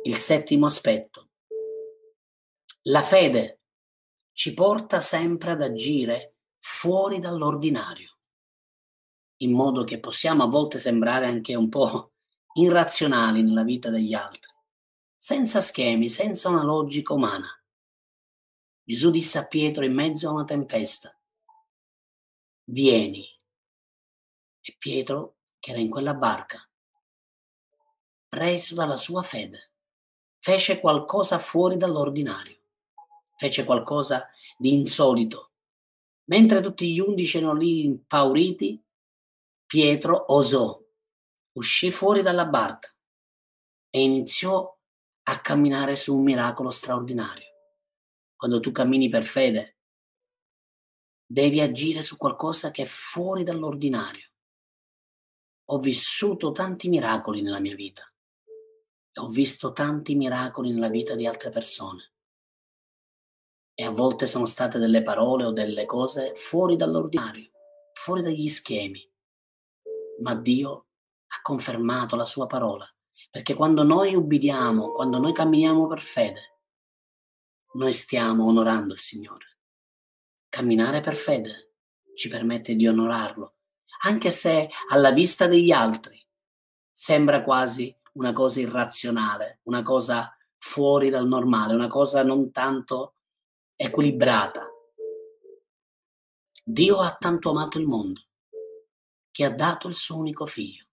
Il 0.02 0.14
settimo 0.14 0.66
aspetto. 0.66 1.30
La 2.82 3.02
fede 3.02 3.60
ci 4.32 4.54
porta 4.54 5.00
sempre 5.00 5.52
ad 5.52 5.62
agire 5.62 6.36
fuori 6.58 7.18
dall'ordinario, 7.18 8.17
in 9.38 9.52
modo 9.52 9.84
che 9.84 9.98
possiamo 9.98 10.44
a 10.44 10.48
volte 10.48 10.78
sembrare 10.78 11.26
anche 11.26 11.54
un 11.54 11.68
po' 11.68 12.12
irrazionali 12.54 13.42
nella 13.42 13.64
vita 13.64 13.90
degli 13.90 14.14
altri, 14.14 14.52
senza 15.16 15.60
schemi, 15.60 16.08
senza 16.08 16.48
una 16.48 16.62
logica 16.62 17.12
umana. 17.12 17.48
Gesù 18.82 19.10
disse 19.10 19.38
a 19.38 19.46
Pietro 19.46 19.84
in 19.84 19.94
mezzo 19.94 20.28
a 20.28 20.32
una 20.32 20.44
tempesta, 20.44 21.16
vieni. 22.64 23.24
E 24.60 24.76
Pietro, 24.78 25.36
che 25.58 25.70
era 25.70 25.80
in 25.80 25.90
quella 25.90 26.14
barca, 26.14 26.58
preso 28.28 28.74
dalla 28.74 28.96
sua 28.96 29.22
fede, 29.22 29.72
fece 30.38 30.80
qualcosa 30.80 31.38
fuori 31.38 31.76
dall'ordinario 31.76 32.58
fece 33.38 33.64
qualcosa 33.64 34.28
di 34.58 34.74
insolito. 34.74 35.52
Mentre 36.24 36.60
tutti 36.60 36.92
gli 36.92 36.98
undici 36.98 37.38
erano 37.38 37.54
lì 37.54 37.84
impauriti, 37.84 38.82
Pietro 39.68 40.32
osò, 40.32 40.82
uscì 41.58 41.90
fuori 41.90 42.22
dalla 42.22 42.46
barca 42.46 42.88
e 43.90 44.00
iniziò 44.00 44.74
a 45.24 45.40
camminare 45.42 45.94
su 45.94 46.16
un 46.16 46.22
miracolo 46.22 46.70
straordinario. 46.70 47.46
Quando 48.34 48.60
tu 48.60 48.72
cammini 48.72 49.10
per 49.10 49.24
fede, 49.24 49.76
devi 51.26 51.60
agire 51.60 52.00
su 52.00 52.16
qualcosa 52.16 52.70
che 52.70 52.84
è 52.84 52.86
fuori 52.86 53.44
dall'ordinario. 53.44 54.30
Ho 55.66 55.78
vissuto 55.80 56.50
tanti 56.50 56.88
miracoli 56.88 57.42
nella 57.42 57.60
mia 57.60 57.74
vita 57.74 58.10
e 59.12 59.20
ho 59.20 59.28
visto 59.28 59.74
tanti 59.74 60.14
miracoli 60.14 60.72
nella 60.72 60.88
vita 60.88 61.14
di 61.14 61.26
altre 61.26 61.50
persone 61.50 62.12
e 63.74 63.84
a 63.84 63.90
volte 63.90 64.26
sono 64.26 64.46
state 64.46 64.78
delle 64.78 65.02
parole 65.02 65.44
o 65.44 65.52
delle 65.52 65.84
cose 65.84 66.34
fuori 66.34 66.76
dall'ordinario, 66.76 67.50
fuori 67.92 68.22
dagli 68.22 68.48
schemi. 68.48 69.07
Ma 70.20 70.34
Dio 70.34 70.86
ha 71.26 71.40
confermato 71.42 72.16
la 72.16 72.24
sua 72.24 72.46
parola, 72.46 72.86
perché 73.30 73.54
quando 73.54 73.82
noi 73.82 74.14
ubbidiamo, 74.14 74.92
quando 74.92 75.18
noi 75.18 75.32
camminiamo 75.32 75.86
per 75.86 76.02
fede, 76.02 76.60
noi 77.74 77.92
stiamo 77.92 78.46
onorando 78.46 78.94
il 78.94 79.00
Signore. 79.00 79.58
Camminare 80.48 81.00
per 81.00 81.14
fede 81.14 81.74
ci 82.14 82.28
permette 82.28 82.74
di 82.74 82.88
onorarlo, 82.88 83.56
anche 84.02 84.30
se 84.30 84.68
alla 84.88 85.12
vista 85.12 85.46
degli 85.46 85.70
altri 85.70 86.20
sembra 86.90 87.44
quasi 87.44 87.94
una 88.14 88.32
cosa 88.32 88.60
irrazionale, 88.60 89.60
una 89.64 89.82
cosa 89.82 90.34
fuori 90.56 91.10
dal 91.10 91.28
normale, 91.28 91.74
una 91.74 91.86
cosa 91.86 92.24
non 92.24 92.50
tanto 92.50 93.16
equilibrata. 93.76 94.66
Dio 96.64 96.98
ha 96.98 97.16
tanto 97.16 97.50
amato 97.50 97.78
il 97.78 97.86
mondo 97.86 98.27
che 99.30 99.44
ha 99.44 99.50
dato 99.50 99.88
il 99.88 99.94
suo 99.94 100.16
unico 100.16 100.46
figlio, 100.46 100.86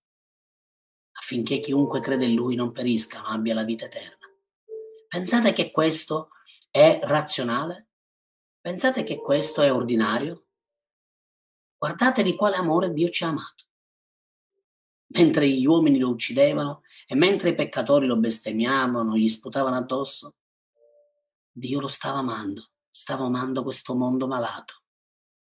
affinché 1.13 1.59
chiunque 1.59 1.99
crede 1.99 2.25
in 2.25 2.33
lui 2.33 2.55
non 2.55 2.71
perisca, 2.71 3.21
ma 3.21 3.29
abbia 3.29 3.53
la 3.53 3.63
vita 3.63 3.85
eterna. 3.85 4.27
Pensate 5.07 5.53
che 5.53 5.71
questo 5.71 6.29
è 6.69 6.99
razionale? 7.03 7.87
Pensate 8.59 9.03
che 9.03 9.17
questo 9.17 9.61
è 9.61 9.71
ordinario? 9.71 10.47
Guardate 11.77 12.23
di 12.23 12.35
quale 12.35 12.55
amore 12.55 12.91
Dio 12.91 13.09
ci 13.09 13.23
ha 13.23 13.27
amato. 13.27 13.65
Mentre 15.07 15.47
gli 15.47 15.65
uomini 15.65 15.99
lo 15.99 16.09
uccidevano 16.09 16.81
e 17.07 17.15
mentre 17.15 17.49
i 17.49 17.55
peccatori 17.55 18.07
lo 18.07 18.17
bestemmiavano, 18.17 19.15
gli 19.15 19.27
sputavano 19.27 19.75
addosso, 19.75 20.35
Dio 21.51 21.79
lo 21.79 21.87
stava 21.87 22.19
amando 22.19 22.71
stava 22.95 23.25
amando 23.25 23.61
questo 23.61 23.93
mondo 23.93 24.25
malato, 24.25 24.83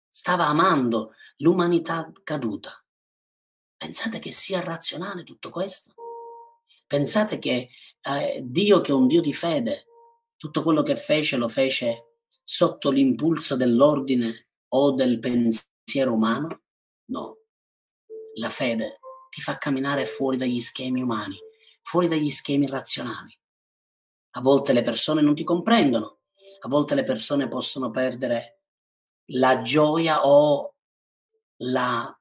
stava 0.08 0.46
amando 0.48 1.14
l'umanità 1.38 2.12
caduta. 2.24 2.84
Pensate 3.78 4.20
che 4.20 4.32
sia 4.32 4.62
razionale 4.62 5.24
tutto 5.24 5.50
questo? 5.50 5.94
Pensate 6.88 7.38
che 7.38 7.70
eh, 8.02 8.42
Dio, 8.44 8.82
che 8.82 8.92
è 8.92 8.96
un 8.96 9.08
Dio 9.08 9.22
di 9.22 9.34
fede, 9.34 9.86
tutto 10.38 10.64
quello 10.64 10.84
che 10.84 10.96
fece 10.96 11.38
lo 11.38 11.48
fece 11.48 12.20
sotto 12.44 12.90
l'impulso 12.90 13.56
dell'ordine 13.56 14.48
o 14.70 14.92
del 14.94 15.20
pensiero 15.20 16.14
umano? 16.14 16.62
No. 17.06 17.38
La 18.36 18.50
fede 18.50 19.00
ti 19.30 19.42
fa 19.42 19.58
camminare 19.58 20.06
fuori 20.06 20.38
dagli 20.38 20.62
schemi 20.62 21.02
umani, 21.02 21.38
fuori 21.82 22.08
dagli 22.08 22.30
schemi 22.30 22.68
razionali. 22.68 23.38
A 24.32 24.42
volte 24.42 24.74
le 24.74 24.84
persone 24.84 25.22
non 25.22 25.36
ti 25.36 25.44
comprendono, 25.44 26.20
a 26.62 26.68
volte 26.68 26.96
le 26.96 27.04
persone 27.04 27.48
possono 27.48 27.92
perdere 27.92 28.57
la 29.32 29.62
gioia 29.62 30.26
o 30.26 30.76
la 31.58 32.18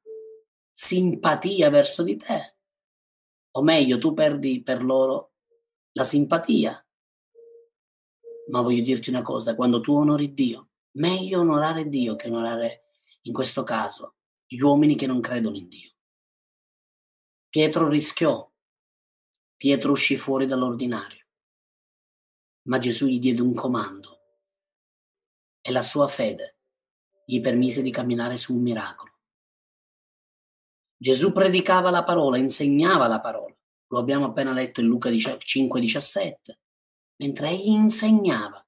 simpatia 0.73 1.71
verso 1.71 2.03
di 2.03 2.17
te, 2.17 2.57
o 3.53 3.63
meglio, 3.63 3.99
tu 3.99 4.13
perdi 4.13 4.63
per 4.63 4.85
loro 4.85 5.33
la 5.93 6.05
simpatia. 6.05 6.81
Ma 8.49 8.61
voglio 8.61 8.83
dirti 8.83 9.11
una 9.11 9.23
cosa, 9.23 9.55
quando 9.55 9.81
tu 9.81 9.95
onori 9.95 10.35
Dio, 10.35 10.71
meglio 10.93 11.41
onorare 11.41 11.89
Dio 11.89 12.17
che 12.17 12.29
onorare, 12.29 12.85
in 13.23 13.33
questo 13.33 13.63
caso, 13.63 14.17
gli 14.47 14.61
uomini 14.61 14.95
che 14.95 15.07
non 15.07 15.21
credono 15.21 15.57
in 15.57 15.69
Dio. 15.69 15.93
Pietro 17.49 17.89
rischiò, 17.89 18.49
Pietro 19.57 19.93
uscì 19.93 20.17
fuori 20.19 20.47
dall'ordinario, 20.47 21.25
ma 22.69 22.79
Gesù 22.79 23.07
gli 23.07 23.19
diede 23.19 23.41
un 23.41 23.55
comando 23.55 24.21
e 25.61 25.73
la 25.73 25.83
sua 25.83 26.07
fede 26.07 26.56
gli 27.29 27.41
permise 27.41 27.83
di 27.83 27.91
camminare 27.91 28.37
su 28.37 28.55
un 28.55 28.63
miracolo. 28.63 29.13
Gesù 30.97 31.33
predicava 31.33 31.91
la 31.91 32.05
parola, 32.05 32.39
insegnava 32.39 33.09
la 33.09 33.21
parola. 33.21 33.55
Lo 33.89 33.99
abbiamo 33.99 34.27
appena 34.27 34.53
letto 34.53 34.81
in 34.81 34.87
Luca 34.87 35.11
5,17. 35.11 36.35
Mentre 37.17 37.49
egli 37.49 37.69
insegnava, 37.69 38.65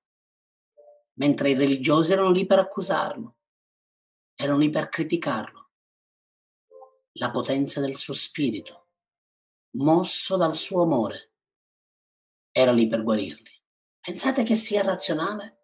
mentre 1.15 1.51
i 1.51 1.55
religiosi 1.55 2.13
erano 2.13 2.31
lì 2.31 2.47
per 2.47 2.59
accusarlo, 2.59 3.37
erano 4.35 4.59
lì 4.59 4.71
per 4.71 4.89
criticarlo, 4.89 5.71
la 7.13 7.31
potenza 7.31 7.81
del 7.81 7.95
suo 7.95 8.15
spirito, 8.15 8.89
mosso 9.77 10.37
dal 10.37 10.55
suo 10.55 10.83
amore, 10.83 11.33
era 12.51 12.73
lì 12.73 12.89
per 12.89 13.03
guarirli. 13.03 13.51
Pensate 14.01 14.43
che 14.43 14.57
sia 14.57 14.83
razionale? 14.83 15.58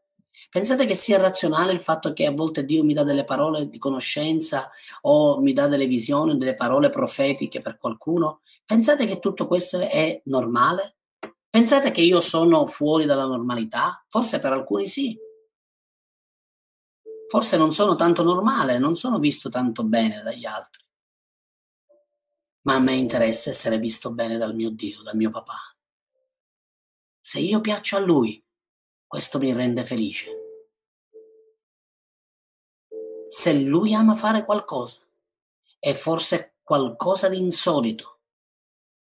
Pensate 0.54 0.86
che 0.86 0.94
sia 0.94 1.18
razionale 1.18 1.72
il 1.72 1.80
fatto 1.80 2.12
che 2.12 2.26
a 2.26 2.30
volte 2.30 2.64
Dio 2.64 2.84
mi 2.84 2.94
dà 2.94 3.02
delle 3.02 3.24
parole 3.24 3.68
di 3.68 3.76
conoscenza 3.76 4.70
o 5.00 5.40
mi 5.40 5.52
dà 5.52 5.66
delle 5.66 5.88
visioni, 5.88 6.38
delle 6.38 6.54
parole 6.54 6.90
profetiche 6.90 7.60
per 7.60 7.76
qualcuno? 7.76 8.42
Pensate 8.64 9.04
che 9.04 9.18
tutto 9.18 9.48
questo 9.48 9.80
è 9.80 10.22
normale? 10.26 10.98
Pensate 11.50 11.90
che 11.90 12.02
io 12.02 12.20
sono 12.20 12.66
fuori 12.66 13.04
dalla 13.04 13.26
normalità? 13.26 14.04
Forse 14.06 14.38
per 14.38 14.52
alcuni 14.52 14.86
sì. 14.86 15.18
Forse 17.28 17.56
non 17.56 17.72
sono 17.72 17.96
tanto 17.96 18.22
normale, 18.22 18.78
non 18.78 18.94
sono 18.94 19.18
visto 19.18 19.48
tanto 19.48 19.82
bene 19.82 20.22
dagli 20.22 20.46
altri. 20.46 20.84
Ma 22.60 22.76
a 22.76 22.80
me 22.80 22.94
interessa 22.94 23.50
essere 23.50 23.80
visto 23.80 24.12
bene 24.12 24.38
dal 24.38 24.54
mio 24.54 24.70
Dio, 24.70 25.02
dal 25.02 25.16
mio 25.16 25.30
papà. 25.30 25.76
Se 27.18 27.40
io 27.40 27.60
piaccio 27.60 27.96
a 27.96 27.98
Lui, 28.00 28.40
questo 29.04 29.40
mi 29.40 29.52
rende 29.52 29.84
felice 29.84 30.42
se 33.34 33.52
lui 33.52 33.92
ama 33.94 34.14
fare 34.14 34.44
qualcosa, 34.44 35.04
è 35.80 35.92
forse 35.92 36.58
qualcosa 36.62 37.28
di 37.28 37.36
insolito, 37.36 38.20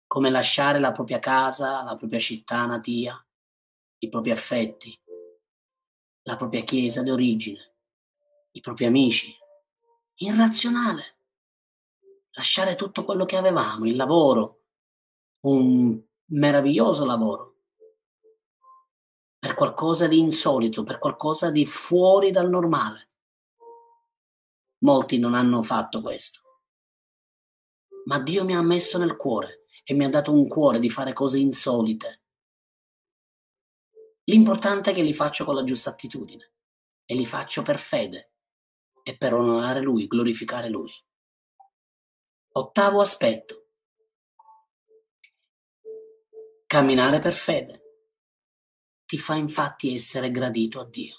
come 0.05 0.29
lasciare 0.29 0.77
la 0.77 0.91
propria 0.91 1.17
casa, 1.17 1.81
la 1.81 1.95
propria 1.95 2.19
città 2.19 2.67
natia, 2.67 3.25
i 3.97 4.08
propri 4.08 4.29
affetti, 4.29 4.95
la 6.27 6.37
propria 6.37 6.62
chiesa 6.62 7.01
di 7.01 7.10
origine, 7.10 7.73
i 8.51 8.62
propri 8.62 8.85
amici. 8.85 9.35
Irrazionale. 10.17 11.17
Lasciare 12.33 12.75
tutto 12.75 13.06
quello 13.06 13.25
che 13.25 13.35
avevamo, 13.35 13.87
il 13.87 13.95
lavoro, 13.95 14.65
un 15.47 15.99
meraviglioso 16.25 17.04
lavoro, 17.04 17.62
per 19.39 19.56
qualcosa 19.56 20.08
di 20.08 20.19
insolito, 20.19 20.83
per 20.83 20.99
qualcosa 20.99 21.49
di 21.49 21.65
fuori 21.65 22.29
dal 22.29 22.47
normale. 22.47 23.08
Molti 24.80 25.17
non 25.19 25.34
hanno 25.34 25.62
fatto 25.63 26.02
questo. 26.02 26.42
Ma 28.06 28.19
Dio 28.19 28.46
mi 28.46 28.56
ha 28.56 28.62
messo 28.62 28.98
nel 28.98 29.15
cuore 29.15 29.65
e 29.84 29.94
mi 29.94 30.06
ha 30.06 30.10
dato 30.10 30.32
un 30.32 30.48
cuore 30.48 30.80
di 30.80 30.90
fare 30.90 31.13
cose 31.13 31.40
insolite. 31.40 32.21
L'importante 34.25 34.92
è 34.92 34.94
che 34.94 35.02
li 35.02 35.13
faccio 35.13 35.44
con 35.44 35.56
la 35.56 35.63
giusta 35.63 35.90
attitudine 35.90 36.54
e 37.06 37.15
li 37.15 37.25
faccio 37.25 37.62
per 37.62 37.80
fede 37.80 38.34
e 39.04 39.17
per 39.17 39.34
onorare 39.34 39.82
Lui, 39.82 40.08
glorificare 40.08 40.69
Lui. 40.69 40.92
Ottavo 42.52 43.02
aspetto. 43.02 43.67
Camminare 46.67 47.19
per 47.19 47.34
fede 47.34 47.84
ti 49.10 49.17
fa 49.17 49.34
infatti 49.34 49.92
essere 49.92 50.30
gradito 50.30 50.80
a 50.80 50.86
Dio. 50.86 51.18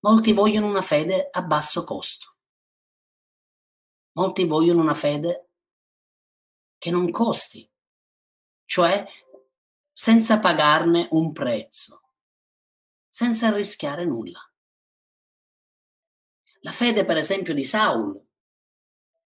Molti 0.00 0.32
vogliono 0.32 0.66
una 0.66 0.80
fede 0.80 1.28
a 1.30 1.42
basso 1.42 1.84
costo. 1.84 2.36
Molti 4.12 4.46
vogliono 4.46 4.80
una 4.80 4.94
fede 4.94 5.50
che 6.78 6.90
non 6.90 7.10
costi, 7.10 7.70
cioè 8.64 9.06
senza 9.92 10.38
pagarne 10.38 11.08
un 11.10 11.32
prezzo, 11.32 12.00
senza 13.06 13.54
rischiare 13.54 14.06
nulla. 14.06 14.40
La 16.60 16.72
fede, 16.72 17.04
per 17.04 17.18
esempio, 17.18 17.52
di 17.52 17.64
Saul 17.64 18.18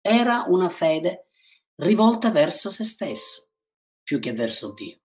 era 0.02 0.46
una 0.48 0.70
fede 0.70 1.30
rivolta 1.76 2.30
verso 2.30 2.70
se 2.70 2.84
stesso 2.84 3.50
più 4.04 4.20
che 4.20 4.34
verso 4.34 4.74
Dio. 4.74 5.00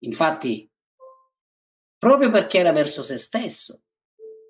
Infatti, 0.00 0.69
proprio 2.00 2.30
perché 2.30 2.56
era 2.56 2.72
verso 2.72 3.02
se 3.02 3.18
stesso, 3.18 3.82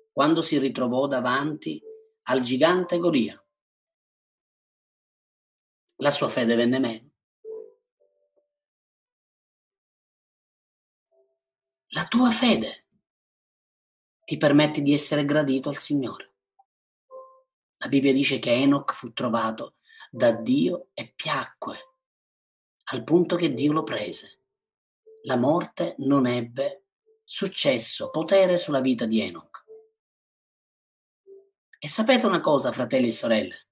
quando 0.09 0.41
si 0.41 0.57
ritrovò 0.57 1.05
davanti 1.05 1.83
al 2.23 2.41
gigante 2.43 2.97
Golia, 2.97 3.45
la 5.97 6.11
sua 6.11 6.29
fede 6.29 6.55
venne 6.55 6.79
meno. 6.79 7.09
La 11.87 12.05
tua 12.05 12.31
fede 12.31 12.85
ti 14.23 14.37
permette 14.37 14.81
di 14.81 14.93
essere 14.93 15.25
gradito 15.25 15.67
al 15.67 15.75
Signore. 15.75 16.35
La 17.79 17.89
Bibbia 17.89 18.13
dice 18.13 18.39
che 18.39 18.53
Enoch 18.53 18.93
fu 18.93 19.11
trovato 19.11 19.75
da 20.09 20.31
Dio 20.31 20.91
e 20.93 21.11
piacque, 21.13 21.95
al 22.91 23.03
punto 23.03 23.35
che 23.35 23.53
Dio 23.53 23.73
lo 23.73 23.83
prese. 23.83 24.39
La 25.23 25.35
morte 25.35 25.95
non 25.97 26.27
ebbe 26.27 26.80
successo, 27.31 28.09
potere 28.09 28.57
sulla 28.57 28.81
vita 28.81 29.05
di 29.05 29.21
Enoch. 29.21 29.65
E 31.79 31.87
sapete 31.87 32.25
una 32.25 32.41
cosa, 32.41 32.71
fratelli 32.71 33.07
e 33.07 33.11
sorelle? 33.11 33.67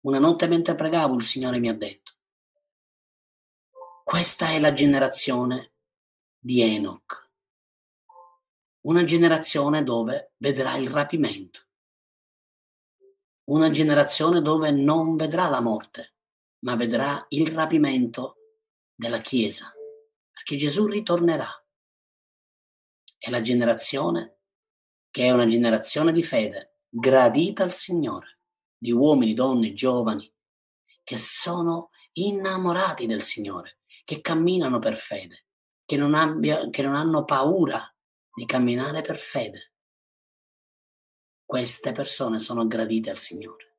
Una 0.00 0.18
notte 0.18 0.46
mentre 0.46 0.74
pregavo 0.74 1.14
il 1.14 1.22
Signore 1.22 1.58
mi 1.58 1.68
ha 1.68 1.74
detto, 1.74 2.12
questa 4.04 4.50
è 4.50 4.60
la 4.60 4.72
generazione 4.72 5.72
di 6.38 6.60
Enoch 6.60 7.30
una 8.82 9.04
generazione 9.04 9.84
dove 9.84 10.32
vedrà 10.38 10.74
il 10.74 10.88
rapimento, 10.88 11.68
una 13.44 13.70
generazione 13.70 14.42
dove 14.42 14.72
non 14.72 15.14
vedrà 15.14 15.48
la 15.48 15.60
morte, 15.60 16.14
ma 16.64 16.74
vedrà 16.74 17.24
il 17.28 17.46
rapimento 17.48 18.38
della 18.92 19.20
Chiesa, 19.20 19.72
perché 20.32 20.56
Gesù 20.56 20.86
ritornerà. 20.86 21.61
È 23.24 23.30
la 23.30 23.40
generazione 23.40 24.38
che 25.08 25.26
è 25.26 25.30
una 25.30 25.46
generazione 25.46 26.10
di 26.10 26.24
fede, 26.24 26.78
gradita 26.88 27.62
al 27.62 27.72
Signore, 27.72 28.40
di 28.76 28.90
uomini, 28.90 29.32
donne, 29.32 29.74
giovani, 29.74 30.28
che 31.04 31.18
sono 31.18 31.90
innamorati 32.14 33.06
del 33.06 33.22
Signore, 33.22 33.78
che 34.04 34.20
camminano 34.20 34.80
per 34.80 34.96
fede, 34.96 35.44
che 35.84 35.96
non, 35.96 36.14
abbia, 36.14 36.68
che 36.68 36.82
non 36.82 36.96
hanno 36.96 37.22
paura 37.22 37.80
di 38.34 38.44
camminare 38.44 39.02
per 39.02 39.18
fede. 39.18 39.74
Queste 41.44 41.92
persone 41.92 42.40
sono 42.40 42.66
gradite 42.66 43.10
al 43.10 43.18
Signore. 43.18 43.76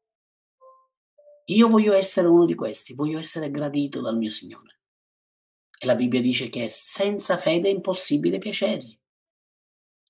Io 1.48 1.68
voglio 1.68 1.91
essere 1.91 2.28
uno 2.28 2.46
di 2.46 2.56
questi, 2.56 2.94
voglio 2.94 3.20
essere 3.20 3.52
gradito 3.52 4.00
dal 4.00 4.16
mio 4.16 4.30
Signore. 4.30 4.80
E 5.78 5.86
la 5.86 5.96
Bibbia 5.96 6.22
dice 6.22 6.48
che 6.48 6.70
senza 6.70 7.36
fede 7.36 7.68
è 7.68 7.74
impossibile 7.74 8.38
piacergli. 8.38 8.98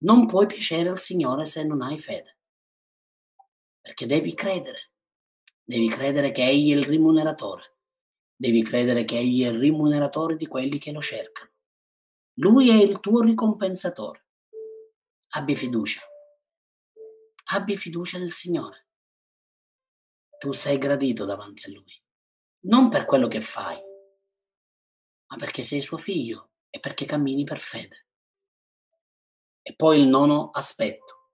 Non 0.04 0.26
puoi 0.26 0.47
piacere 0.47 0.89
al 0.89 0.99
Signore 0.99 1.45
se 1.45 1.64
non 1.64 1.82
hai 1.82 1.97
fede. 1.97 2.38
Perché 3.80 4.06
devi 4.06 4.34
credere. 4.34 4.91
Devi 5.64 5.88
credere 5.88 6.32
che 6.32 6.43
Egli 6.43 6.74
è 6.74 6.76
il 6.76 6.84
rimuneratore. 6.84 7.78
Devi 8.36 8.64
credere 8.64 9.06
che 9.06 9.18
Egli 9.18 9.43
è 9.43 9.49
il 9.49 9.60
rimuneratore 9.60 10.36
di 10.36 10.45
quelli 10.45 10.78
che 10.78 10.91
lo 10.91 11.01
cercano. 11.01 11.51
Lui 12.38 12.70
è 12.70 12.84
il 12.84 12.99
tuo 12.99 13.22
ricompensatore. 13.22 14.26
Abbi 15.36 15.56
fiducia. 15.56 16.01
Abbi 17.51 17.78
fiducia 17.78 18.20
nel 18.20 18.32
Signore. 18.32 18.88
Tu 20.38 20.51
sei 20.51 20.78
gradito 20.78 21.24
davanti 21.24 21.70
a 21.70 21.72
Lui. 21.72 22.01
Non 22.66 22.89
per 22.89 23.06
quello 23.06 23.30
che 23.30 23.39
fai, 23.39 23.78
ma 25.28 25.38
perché 25.38 25.64
sei 25.64 25.80
suo 25.80 25.97
figlio 25.97 26.51
e 26.70 26.80
perché 26.80 27.06
cammini 27.06 27.45
per 27.45 27.60
fede. 27.60 28.08
E 29.66 29.76
poi 29.76 30.01
il 30.01 30.07
nono 30.07 30.49
aspetto. 30.49 31.30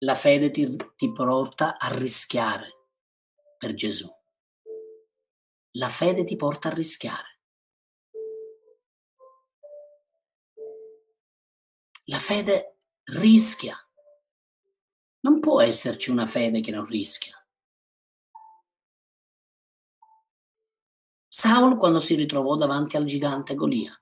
La 0.00 0.14
fede 0.14 0.50
ti, 0.50 0.76
ti 0.94 1.10
porta 1.10 1.78
a 1.78 1.88
rischiare 1.96 2.88
per 3.56 3.72
Gesù. 3.72 4.08
La 5.72 5.88
fede 5.88 6.24
ti 6.24 6.36
porta 6.36 6.68
a 6.68 6.74
rischiare. 6.74 7.40
La 12.04 12.18
fede 12.18 12.80
rischia. 13.04 13.76
Non 15.20 15.40
può 15.40 15.62
esserci 15.62 16.10
una 16.10 16.26
fede 16.26 16.60
che 16.60 16.72
non 16.72 16.84
rischia. 16.84 17.36
Saul 21.26 21.78
quando 21.78 22.00
si 22.00 22.16
ritrovò 22.16 22.56
davanti 22.56 22.96
al 22.96 23.04
gigante 23.04 23.54
Golia 23.54 23.98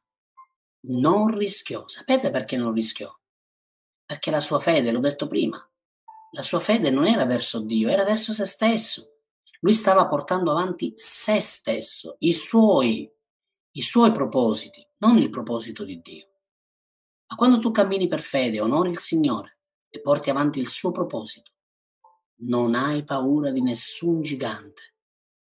non 0.82 1.36
rischiò. 1.36 1.86
Sapete 1.88 2.30
perché 2.30 2.56
non 2.56 2.72
rischiò? 2.72 3.12
Perché 4.04 4.30
la 4.30 4.40
sua 4.40 4.60
fede, 4.60 4.90
l'ho 4.90 5.00
detto 5.00 5.26
prima, 5.26 5.62
la 6.32 6.42
sua 6.42 6.60
fede 6.60 6.90
non 6.90 7.06
era 7.06 7.24
verso 7.24 7.60
Dio, 7.60 7.88
era 7.88 8.04
verso 8.04 8.32
se 8.32 8.44
stesso. 8.44 9.16
Lui 9.60 9.74
stava 9.74 10.06
portando 10.06 10.50
avanti 10.50 10.92
se 10.94 11.40
stesso, 11.40 12.16
i 12.20 12.32
suoi, 12.32 13.10
i 13.72 13.82
suoi 13.82 14.12
propositi, 14.12 14.86
non 14.98 15.18
il 15.18 15.30
proposito 15.30 15.84
di 15.84 16.00
Dio. 16.00 16.26
Ma 17.28 17.36
quando 17.36 17.58
tu 17.58 17.70
cammini 17.70 18.08
per 18.08 18.22
fede, 18.22 18.60
onori 18.60 18.90
il 18.90 18.98
Signore 18.98 19.58
e 19.88 20.00
porti 20.00 20.30
avanti 20.30 20.60
il 20.60 20.68
suo 20.68 20.92
proposito, 20.92 21.52
non 22.40 22.74
hai 22.74 23.04
paura 23.04 23.50
di 23.50 23.60
nessun 23.60 24.22
gigante, 24.22 24.94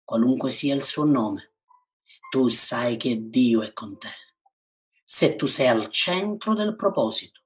qualunque 0.03 0.51
sia 0.51 0.73
il 0.73 0.83
suo 0.83 1.03
nome. 1.03 1.53
Tu 2.29 2.47
sai 2.47 2.97
che 2.97 3.29
Dio 3.29 3.61
è 3.61 3.73
con 3.73 3.97
te. 3.97 4.26
Se 5.09 5.37
tu 5.37 5.45
sei 5.45 5.67
al 5.67 5.87
centro 5.87 6.53
del 6.53 6.75
proposito 6.75 7.39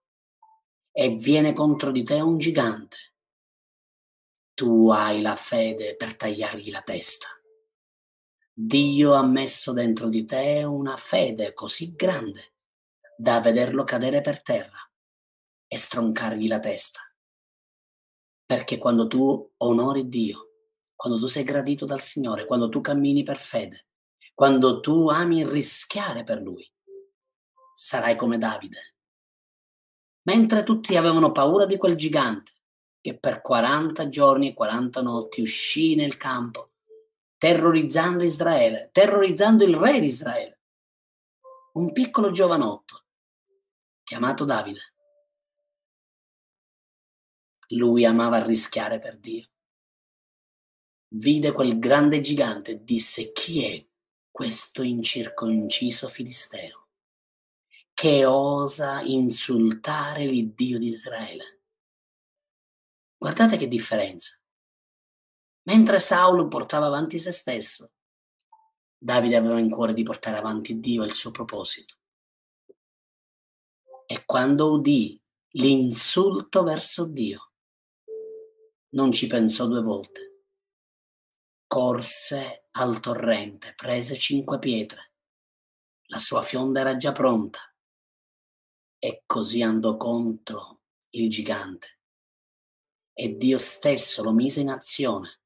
e 0.91 1.09
viene 1.09 1.53
contro 1.53 1.91
di 1.91 2.01
te 2.01 2.20
un 2.20 2.39
gigante, 2.39 2.97
tu 4.55 4.89
hai 4.89 5.22
la 5.22 5.36
fede 5.36 5.95
per 5.95 6.16
tagliargli 6.16 6.72
la 6.72 6.82
testa. 6.82 7.28
Dio 8.51 9.14
ha 9.14 9.24
messo 9.24 9.74
dentro 9.74 10.09
di 10.09 10.26
te 10.26 10.64
una 10.64 10.97
fede 10.97 11.53
così 11.53 11.93
grande 11.93 12.55
da 13.16 13.39
vederlo 13.41 13.84
cadere 13.84 14.22
per 14.22 14.41
terra 14.41 14.80
e 15.68 15.78
stroncargli 15.78 16.47
la 16.47 16.59
testa. 16.59 17.01
Perché 18.43 18.80
quando 18.80 19.05
tu 19.05 19.53
onori 19.57 20.09
Dio, 20.09 20.49
quando 20.95 21.20
tu 21.20 21.28
sei 21.28 21.43
gradito 21.43 21.86
dal 21.86 22.01
Signore, 22.01 22.47
quando 22.47 22.70
tu 22.70 22.82
cammini 22.82 23.22
per 23.22 23.38
fede, 23.38 23.86
quando 24.34 24.80
tu 24.80 25.09
ami 25.09 25.47
rischiare 25.47 26.24
per 26.24 26.41
Lui, 26.41 26.68
sarai 27.82 28.16
come 28.16 28.38
Davide. 28.38 28.94
Mentre 30.28 30.62
tutti 30.62 30.96
avevano 30.96 31.32
paura 31.32 31.66
di 31.66 31.78
quel 31.78 31.96
gigante 31.96 32.52
che 33.02 33.18
per 33.18 33.42
40 33.42 34.08
giorni 34.08 34.50
e 34.50 34.54
40 34.54 35.02
notti 35.02 35.42
uscì 35.42 35.96
nel 35.96 36.16
campo, 36.16 36.74
terrorizzando 37.38 38.24
Israele, 38.24 38.90
terrorizzando 38.92 39.64
il 39.64 39.76
re 39.76 40.00
di 40.00 40.06
Israele. 40.06 40.60
Un 41.74 41.92
piccolo 41.92 42.30
giovanotto 42.30 43.06
chiamato 44.04 44.46
Davide. 44.46 44.94
Lui 47.70 48.06
amava 48.06 48.44
rischiare 48.44 49.00
per 49.00 49.18
Dio. 49.18 49.48
Vide 51.16 51.52
quel 51.52 51.80
grande 51.80 52.22
gigante 52.22 52.72
e 52.72 52.84
disse 52.84 53.32
chi 53.32 53.66
è 53.66 53.84
questo 54.30 54.84
incirconciso 54.84 56.08
filisteo 56.08 56.81
che 58.02 58.26
osa 58.26 59.02
insultare 59.02 60.26
l'Iddio 60.26 60.80
di 60.80 60.88
Israele. 60.88 61.62
Guardate 63.16 63.58
che 63.58 63.68
differenza. 63.68 64.41
Mentre 65.68 65.99
Saulo 65.99 66.47
portava 66.47 66.88
avanti 66.88 67.20
se 67.20 67.30
stesso, 67.30 67.91
Davide 68.97 69.36
aveva 69.36 69.60
in 69.60 69.70
cuore 69.70 69.93
di 69.93 70.02
portare 70.02 70.38
avanti 70.38 70.80
Dio 70.80 71.04
e 71.04 71.06
il 71.06 71.14
suo 71.14 71.30
proposito. 71.30 71.97
E 74.08 74.26
quando 74.26 74.72
udì 74.72 75.22
l'insulto 75.49 76.64
verso 76.64 77.06
Dio, 77.06 77.52
non 78.95 79.12
ci 79.12 79.28
pensò 79.28 79.68
due 79.68 79.84
volte. 79.84 80.45
Corse 81.68 82.66
al 82.72 82.99
torrente, 82.99 83.76
prese 83.76 84.18
cinque 84.18 84.58
pietre. 84.58 85.14
La 86.06 86.18
sua 86.18 86.41
fionda 86.41 86.80
era 86.80 86.97
già 86.97 87.12
pronta. 87.12 87.71
E 89.04 89.24
così 89.26 89.64
andò 89.64 89.97
contro 89.97 90.82
il 91.12 91.28
gigante 91.28 92.02
e 93.14 93.36
Dio 93.36 93.58
stesso 93.58 94.24
lo 94.24 94.32
mise 94.32 94.62
in 94.62 94.70
azione. 94.70 95.41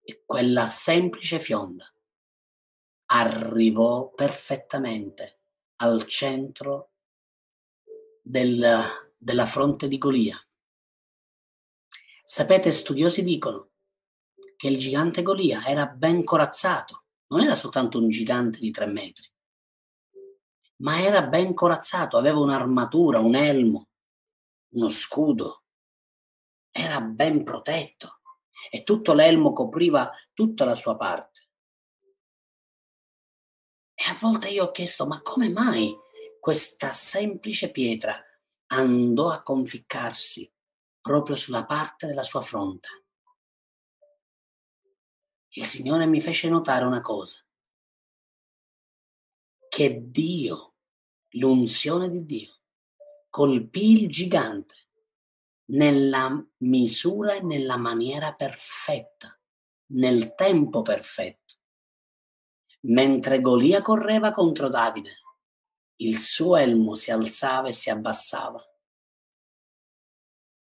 E 0.00 0.22
quella 0.24 0.66
semplice 0.68 1.40
fionda 1.40 1.92
arrivò 3.06 4.10
perfettamente 4.10 5.40
al 5.76 6.06
centro 6.06 6.92
del, 8.22 9.12
della 9.16 9.46
fronte 9.46 9.88
di 9.88 9.98
Golia. 9.98 10.36
Sapete, 12.22 12.70
studiosi 12.70 13.24
dicono 13.24 13.70
che 14.56 14.68
il 14.68 14.78
gigante 14.78 15.22
Golia 15.22 15.66
era 15.66 15.86
ben 15.86 16.24
corazzato, 16.24 17.06
non 17.28 17.40
era 17.40 17.54
soltanto 17.54 17.98
un 17.98 18.08
gigante 18.08 18.58
di 18.58 18.70
tre 18.70 18.86
metri, 18.86 19.28
ma 20.78 21.00
era 21.00 21.22
ben 21.22 21.54
corazzato, 21.54 22.16
aveva 22.16 22.38
un'armatura, 22.40 23.20
un 23.20 23.34
elmo, 23.34 23.88
uno 24.74 24.88
scudo, 24.88 25.64
era 26.70 27.00
ben 27.00 27.42
protetto 27.42 28.20
e 28.70 28.82
tutto 28.82 29.12
l'elmo 29.12 29.52
copriva 29.52 30.12
tutta 30.32 30.64
la 30.64 30.74
sua 30.74 30.96
parte. 30.96 31.48
E 33.94 34.04
a 34.08 34.16
volte 34.20 34.48
io 34.48 34.64
ho 34.64 34.70
chiesto, 34.70 35.06
ma 35.06 35.20
come 35.22 35.50
mai 35.50 35.92
questa 36.38 36.92
semplice 36.92 37.70
pietra 37.72 38.22
andò 38.66 39.30
a 39.30 39.42
conficcarsi 39.42 40.50
proprio 41.00 41.34
sulla 41.34 41.64
parte 41.64 42.06
della 42.06 42.22
sua 42.22 42.40
fronte? 42.40 42.88
Il 45.54 45.64
Signore 45.64 46.06
mi 46.06 46.20
fece 46.20 46.48
notare 46.48 46.84
una 46.84 47.00
cosa, 47.00 47.44
che 49.68 50.10
Dio, 50.10 50.67
l'unzione 51.32 52.10
di 52.10 52.24
Dio, 52.24 52.56
colpì 53.28 53.92
il 53.92 54.08
gigante 54.08 54.74
nella 55.70 56.44
misura 56.58 57.34
e 57.34 57.42
nella 57.42 57.76
maniera 57.76 58.34
perfetta, 58.34 59.38
nel 59.92 60.34
tempo 60.34 60.82
perfetto. 60.82 61.56
Mentre 62.82 63.40
Golia 63.40 63.82
correva 63.82 64.30
contro 64.30 64.68
Davide, 64.68 65.22
il 65.96 66.18
suo 66.18 66.56
elmo 66.56 66.94
si 66.94 67.10
alzava 67.10 67.68
e 67.68 67.72
si 67.72 67.90
abbassava. 67.90 68.62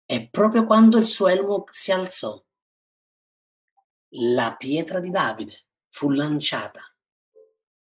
E 0.07 0.29
proprio 0.29 0.65
quando 0.65 0.99
il 0.99 1.07
suo 1.07 1.29
elmo 1.29 1.65
si 1.71 1.91
alzò, 1.91 2.43
la 4.17 4.55
pietra 4.55 5.01
di 5.01 5.11
Davide 5.11 5.67
fu 5.89 6.11
lanciata 6.11 6.83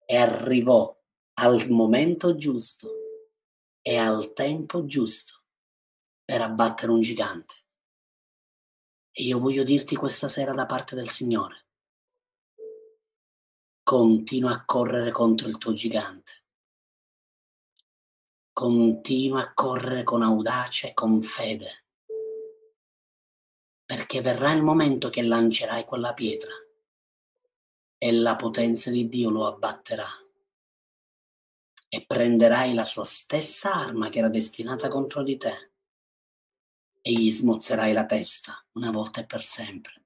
e 0.05 0.17
arrivò 0.17 0.98
al 1.41 1.69
momento 1.69 2.35
giusto 2.35 2.89
e 3.81 3.95
al 3.95 4.33
tempo 4.33 4.85
giusto 4.85 5.43
per 6.25 6.41
abbattere 6.41 6.91
un 6.91 6.99
gigante. 6.99 7.53
E 9.11 9.23
io 9.23 9.39
voglio 9.39 9.63
dirti 9.63 9.95
questa 9.95 10.27
sera 10.27 10.53
da 10.53 10.65
parte 10.65 10.95
del 10.95 11.07
Signore, 11.07 11.67
continua 13.83 14.51
a 14.51 14.65
correre 14.65 15.11
contro 15.11 15.47
il 15.47 15.57
tuo 15.57 15.71
gigante. 15.71 16.43
Continua 18.51 19.41
a 19.41 19.53
correre 19.53 20.03
con 20.03 20.21
audacia 20.21 20.89
e 20.89 20.93
con 20.93 21.21
fede, 21.21 21.85
perché 23.85 24.19
verrà 24.19 24.51
il 24.51 24.61
momento 24.61 25.09
che 25.09 25.21
lancerai 25.21 25.85
quella 25.85 26.13
pietra 26.13 26.51
e 27.97 28.11
la 28.11 28.35
potenza 28.35 28.91
di 28.91 29.07
Dio 29.07 29.29
lo 29.29 29.47
abbatterà 29.47 30.27
e 31.89 32.05
prenderai 32.05 32.73
la 32.73 32.85
sua 32.85 33.03
stessa 33.03 33.73
arma 33.73 34.09
che 34.09 34.19
era 34.19 34.29
destinata 34.29 34.87
contro 34.87 35.23
di 35.23 35.37
te 35.37 35.71
e 37.01 37.11
gli 37.11 37.31
smozzerai 37.31 37.91
la 37.91 38.05
testa 38.05 38.63
una 38.73 38.91
volta 38.91 39.21
e 39.21 39.25
per 39.25 39.41
sempre. 39.41 40.05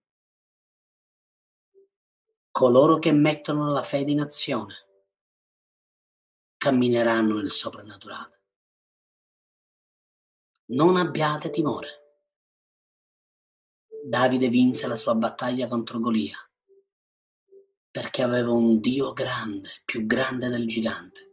Coloro 2.49 2.99
che 2.99 3.11
mettono 3.11 3.71
la 3.71 3.83
fede 3.83 4.11
in 4.11 4.21
azione 4.21 4.75
cammineranno 6.57 7.35
nel 7.35 7.51
soprannaturale. 7.51 8.41
Non 10.67 10.95
abbiate 10.95 11.49
timore. 11.49 12.01
Davide 14.05 14.47
vinse 14.47 14.87
la 14.87 14.95
sua 14.95 15.13
battaglia 15.15 15.67
contro 15.67 15.99
Golia 15.99 16.37
perché 17.93 18.23
aveva 18.23 18.51
un 18.51 18.79
Dio 18.79 19.13
grande, 19.13 19.69
più 19.85 20.07
grande 20.07 20.49
del 20.49 20.67
gigante. 20.67 21.32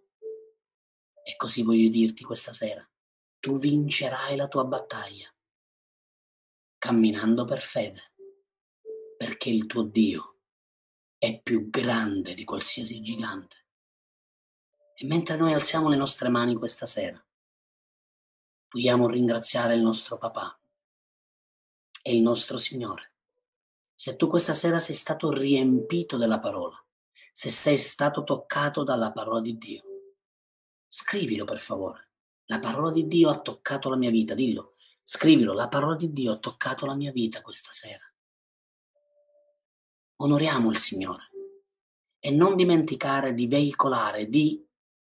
E 1.31 1.37
così 1.37 1.63
voglio 1.63 1.89
dirti 1.91 2.25
questa 2.25 2.53
sera, 2.53 2.85
tu 3.39 3.57
vincerai 3.57 4.35
la 4.35 4.49
tua 4.49 4.65
battaglia 4.65 5.33
camminando 6.77 7.45
per 7.45 7.61
fede, 7.61 8.15
perché 9.17 9.49
il 9.49 9.67
tuo 9.67 9.85
Dio 9.85 10.41
è 11.19 11.41
più 11.41 11.71
grande 11.71 12.35
di 12.35 12.43
qualsiasi 12.43 13.01
gigante. 13.01 13.67
E 14.97 15.07
mentre 15.07 15.37
noi 15.37 15.53
alziamo 15.55 15.89
le 15.89 15.95
nostre 15.95 16.31
mani 16.31 16.57
questa 16.57 16.87
sera, 16.87 17.25
vogliamo 18.71 19.07
ringraziare 19.07 19.75
il 19.75 19.83
nostro 19.83 20.19
papà 20.19 20.59
e 22.03 22.13
il 22.13 22.23
nostro 22.23 22.59
Signore. 22.59 23.13
Se 23.95 24.17
tu 24.17 24.27
questa 24.27 24.53
sera 24.53 24.81
sei 24.81 24.97
stato 24.97 25.31
riempito 25.31 26.17
della 26.17 26.41
parola, 26.41 26.85
se 27.31 27.51
sei 27.51 27.79
stato 27.79 28.25
toccato 28.25 28.83
dalla 28.83 29.13
parola 29.13 29.41
di 29.41 29.57
Dio, 29.57 29.90
scrivilo 30.93 31.45
per 31.45 31.61
favore. 31.61 32.11
La 32.47 32.59
parola 32.59 32.91
di 32.91 33.07
Dio 33.07 33.31
ha 33.31 33.41
toccato 33.41 33.89
la 33.89 33.97
mia 33.97 34.11
vita, 34.11 34.35
dillo. 34.35 34.75
Scrivilo, 35.05 35.53
la 35.53 35.69
parola 35.69 35.95
di 35.95 36.13
Dio 36.13 36.33
ha 36.33 36.39
toccato 36.39 36.85
la 36.85 36.97
mia 36.97 37.13
vita 37.13 37.43
questa 37.43 37.71
sera. 37.71 38.03
Onoriamo 40.17 40.71
il 40.71 40.79
Signore 40.79 41.31
e 42.19 42.33
non 42.33 42.57
dimenticare 42.57 43.35
di 43.35 43.47
veicolare, 43.47 44.29
di 44.29 44.67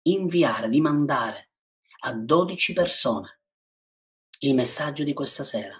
inviare, 0.03 0.69
di 0.69 0.79
mandare 0.79 1.51
a 2.05 2.13
12 2.13 2.73
persone 2.73 3.41
il 4.39 4.55
messaggio 4.55 5.03
di 5.03 5.13
questa 5.13 5.43
sera, 5.43 5.77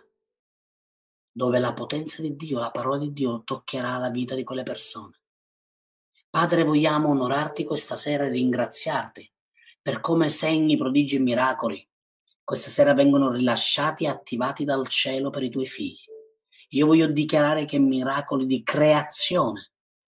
dove 1.31 1.59
la 1.59 1.73
potenza 1.73 2.21
di 2.21 2.35
Dio, 2.35 2.59
la 2.59 2.71
parola 2.71 2.97
di 2.97 3.13
Dio 3.13 3.43
toccherà 3.43 3.97
la 3.97 4.09
vita 4.09 4.35
di 4.35 4.43
quelle 4.43 4.63
persone. 4.63 5.21
Padre, 6.29 6.65
vogliamo 6.65 7.09
onorarti 7.09 7.63
questa 7.63 7.95
sera 7.95 8.25
e 8.25 8.29
ringraziarti 8.29 9.34
per 9.85 9.99
come 9.99 10.29
segni, 10.29 10.77
prodigi 10.77 11.17
e 11.17 11.19
miracoli 11.19 11.87
questa 12.43 12.71
sera 12.71 12.95
vengono 12.95 13.29
rilasciati 13.29 14.05
e 14.05 14.07
attivati 14.07 14.65
dal 14.65 14.87
cielo 14.87 15.29
per 15.29 15.43
i 15.43 15.51
tuoi 15.51 15.67
figli. 15.67 16.01
Io 16.69 16.87
voglio 16.87 17.05
dichiarare 17.05 17.65
che 17.65 17.77
miracoli 17.77 18.47
di 18.47 18.63
creazione, 18.63 19.73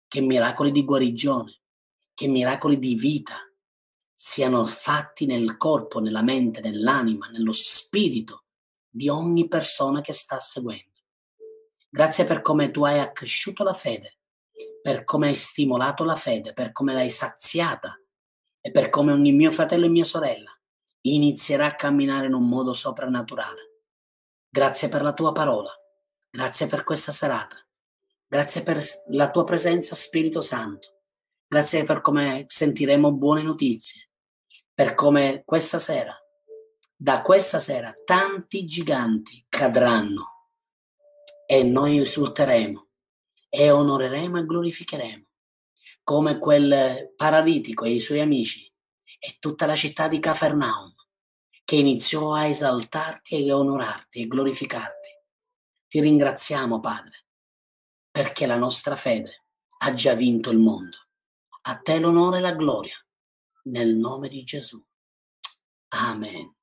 che 0.10 0.20
miracoli 0.20 0.74
di 0.74 0.84
guarigione, 0.84 1.62
che 2.14 2.28
miracoli 2.28 2.80
di 2.80 2.96
vita 2.96 3.38
siano 4.14 4.66
fatti 4.66 5.26
nel 5.26 5.56
corpo, 5.56 6.00
nella 6.00 6.22
mente, 6.22 6.60
nell'anima, 6.60 7.30
nello 7.30 7.54
spirito 7.54 8.44
di 8.90 9.08
ogni 9.08 9.48
persona 9.48 10.02
che 10.02 10.12
sta 10.12 10.38
seguendo. 10.38 11.00
Grazie 11.90 12.26
per 12.26 12.42
come 12.42 12.72
tu 12.72 12.84
hai 12.84 13.00
accresciuto 13.00 13.64
la 13.64 13.74
fede, 13.74 14.18
per 14.82 15.06
come 15.06 15.28
hai 15.28 15.36
stimolato 15.36 16.04
la 16.04 16.18
fede, 16.18 16.52
per 16.52 16.74
come 16.74 16.92
l'hai 16.92 17.10
saziata 17.10 17.96
e 18.62 18.72
per 18.72 18.90
come 18.90 19.12
ogni 19.12 19.34
mio 19.34 19.52
fratello 19.52 19.86
e 19.86 19.90
mia 19.90 20.04
sorella 20.04 20.52
inizierà 21.02 21.66
a 21.66 21.76
camminare 21.76 22.28
in 22.28 22.34
un 22.34 22.48
modo 22.48 22.74
soprannaturale. 22.74 23.80
Grazie 24.48 24.88
per 24.88 25.02
la 25.02 25.14
tua 25.14 25.32
parola, 25.32 25.72
grazie 26.30 26.68
per 26.68 26.84
questa 26.84 27.12
serata, 27.12 27.56
grazie 28.28 28.62
per 28.62 28.84
la 29.08 29.32
tua 29.32 29.44
presenza 29.44 29.96
Spirito 29.96 30.42
Santo, 30.42 31.02
grazie 31.48 31.84
per 31.84 32.02
come 32.02 32.46
sentiremo 32.48 33.12
buone 33.12 33.42
notizie, 33.42 34.10
per 34.74 34.94
come 34.94 35.42
questa 35.44 35.80
sera, 35.80 36.16
da 36.96 37.22
questa 37.22 37.60
sera, 37.60 37.94
tanti 38.06 38.66
giganti 38.66 39.44
cadranno 39.50 40.50
e 41.48 41.64
noi 41.64 41.98
esulteremo 41.98 42.88
e 43.50 43.72
onoreremo 43.72 44.38
e 44.38 44.46
glorificheremo 44.46 45.31
come 46.04 46.38
quel 46.40 47.14
paralitico 47.16 47.86
e 47.86 47.92
i 47.92 48.00
suoi 48.00 48.22
amici 48.22 48.72
e 49.20 49.38
tutta 49.40 49.66
la 49.66 49.76
città 49.76 50.08
di 50.08 50.20
Cafarnaum, 50.20 50.94
che 51.64 51.76
iniziò 51.76 52.34
a 52.34 52.48
esaltarti 52.48 53.46
e 53.46 53.52
onorarti 53.52 54.22
e 54.22 54.28
glorificarti. 54.28 55.10
Ti 55.88 56.00
ringraziamo, 56.00 56.80
Padre, 56.80 57.26
perché 58.10 58.46
la 58.46 58.58
nostra 58.58 58.96
fede 58.96 59.46
ha 59.80 59.94
già 59.94 60.14
vinto 60.14 60.50
il 60.50 60.58
mondo. 60.58 60.98
A 61.64 61.78
te 61.78 62.00
l'onore 62.00 62.40
e 62.40 62.42
la 62.42 62.54
gloria, 62.54 62.96
nel 63.64 63.96
nome 63.96 64.28
di 64.28 64.44
Gesù. 64.44 64.84
Amen. 65.90 66.56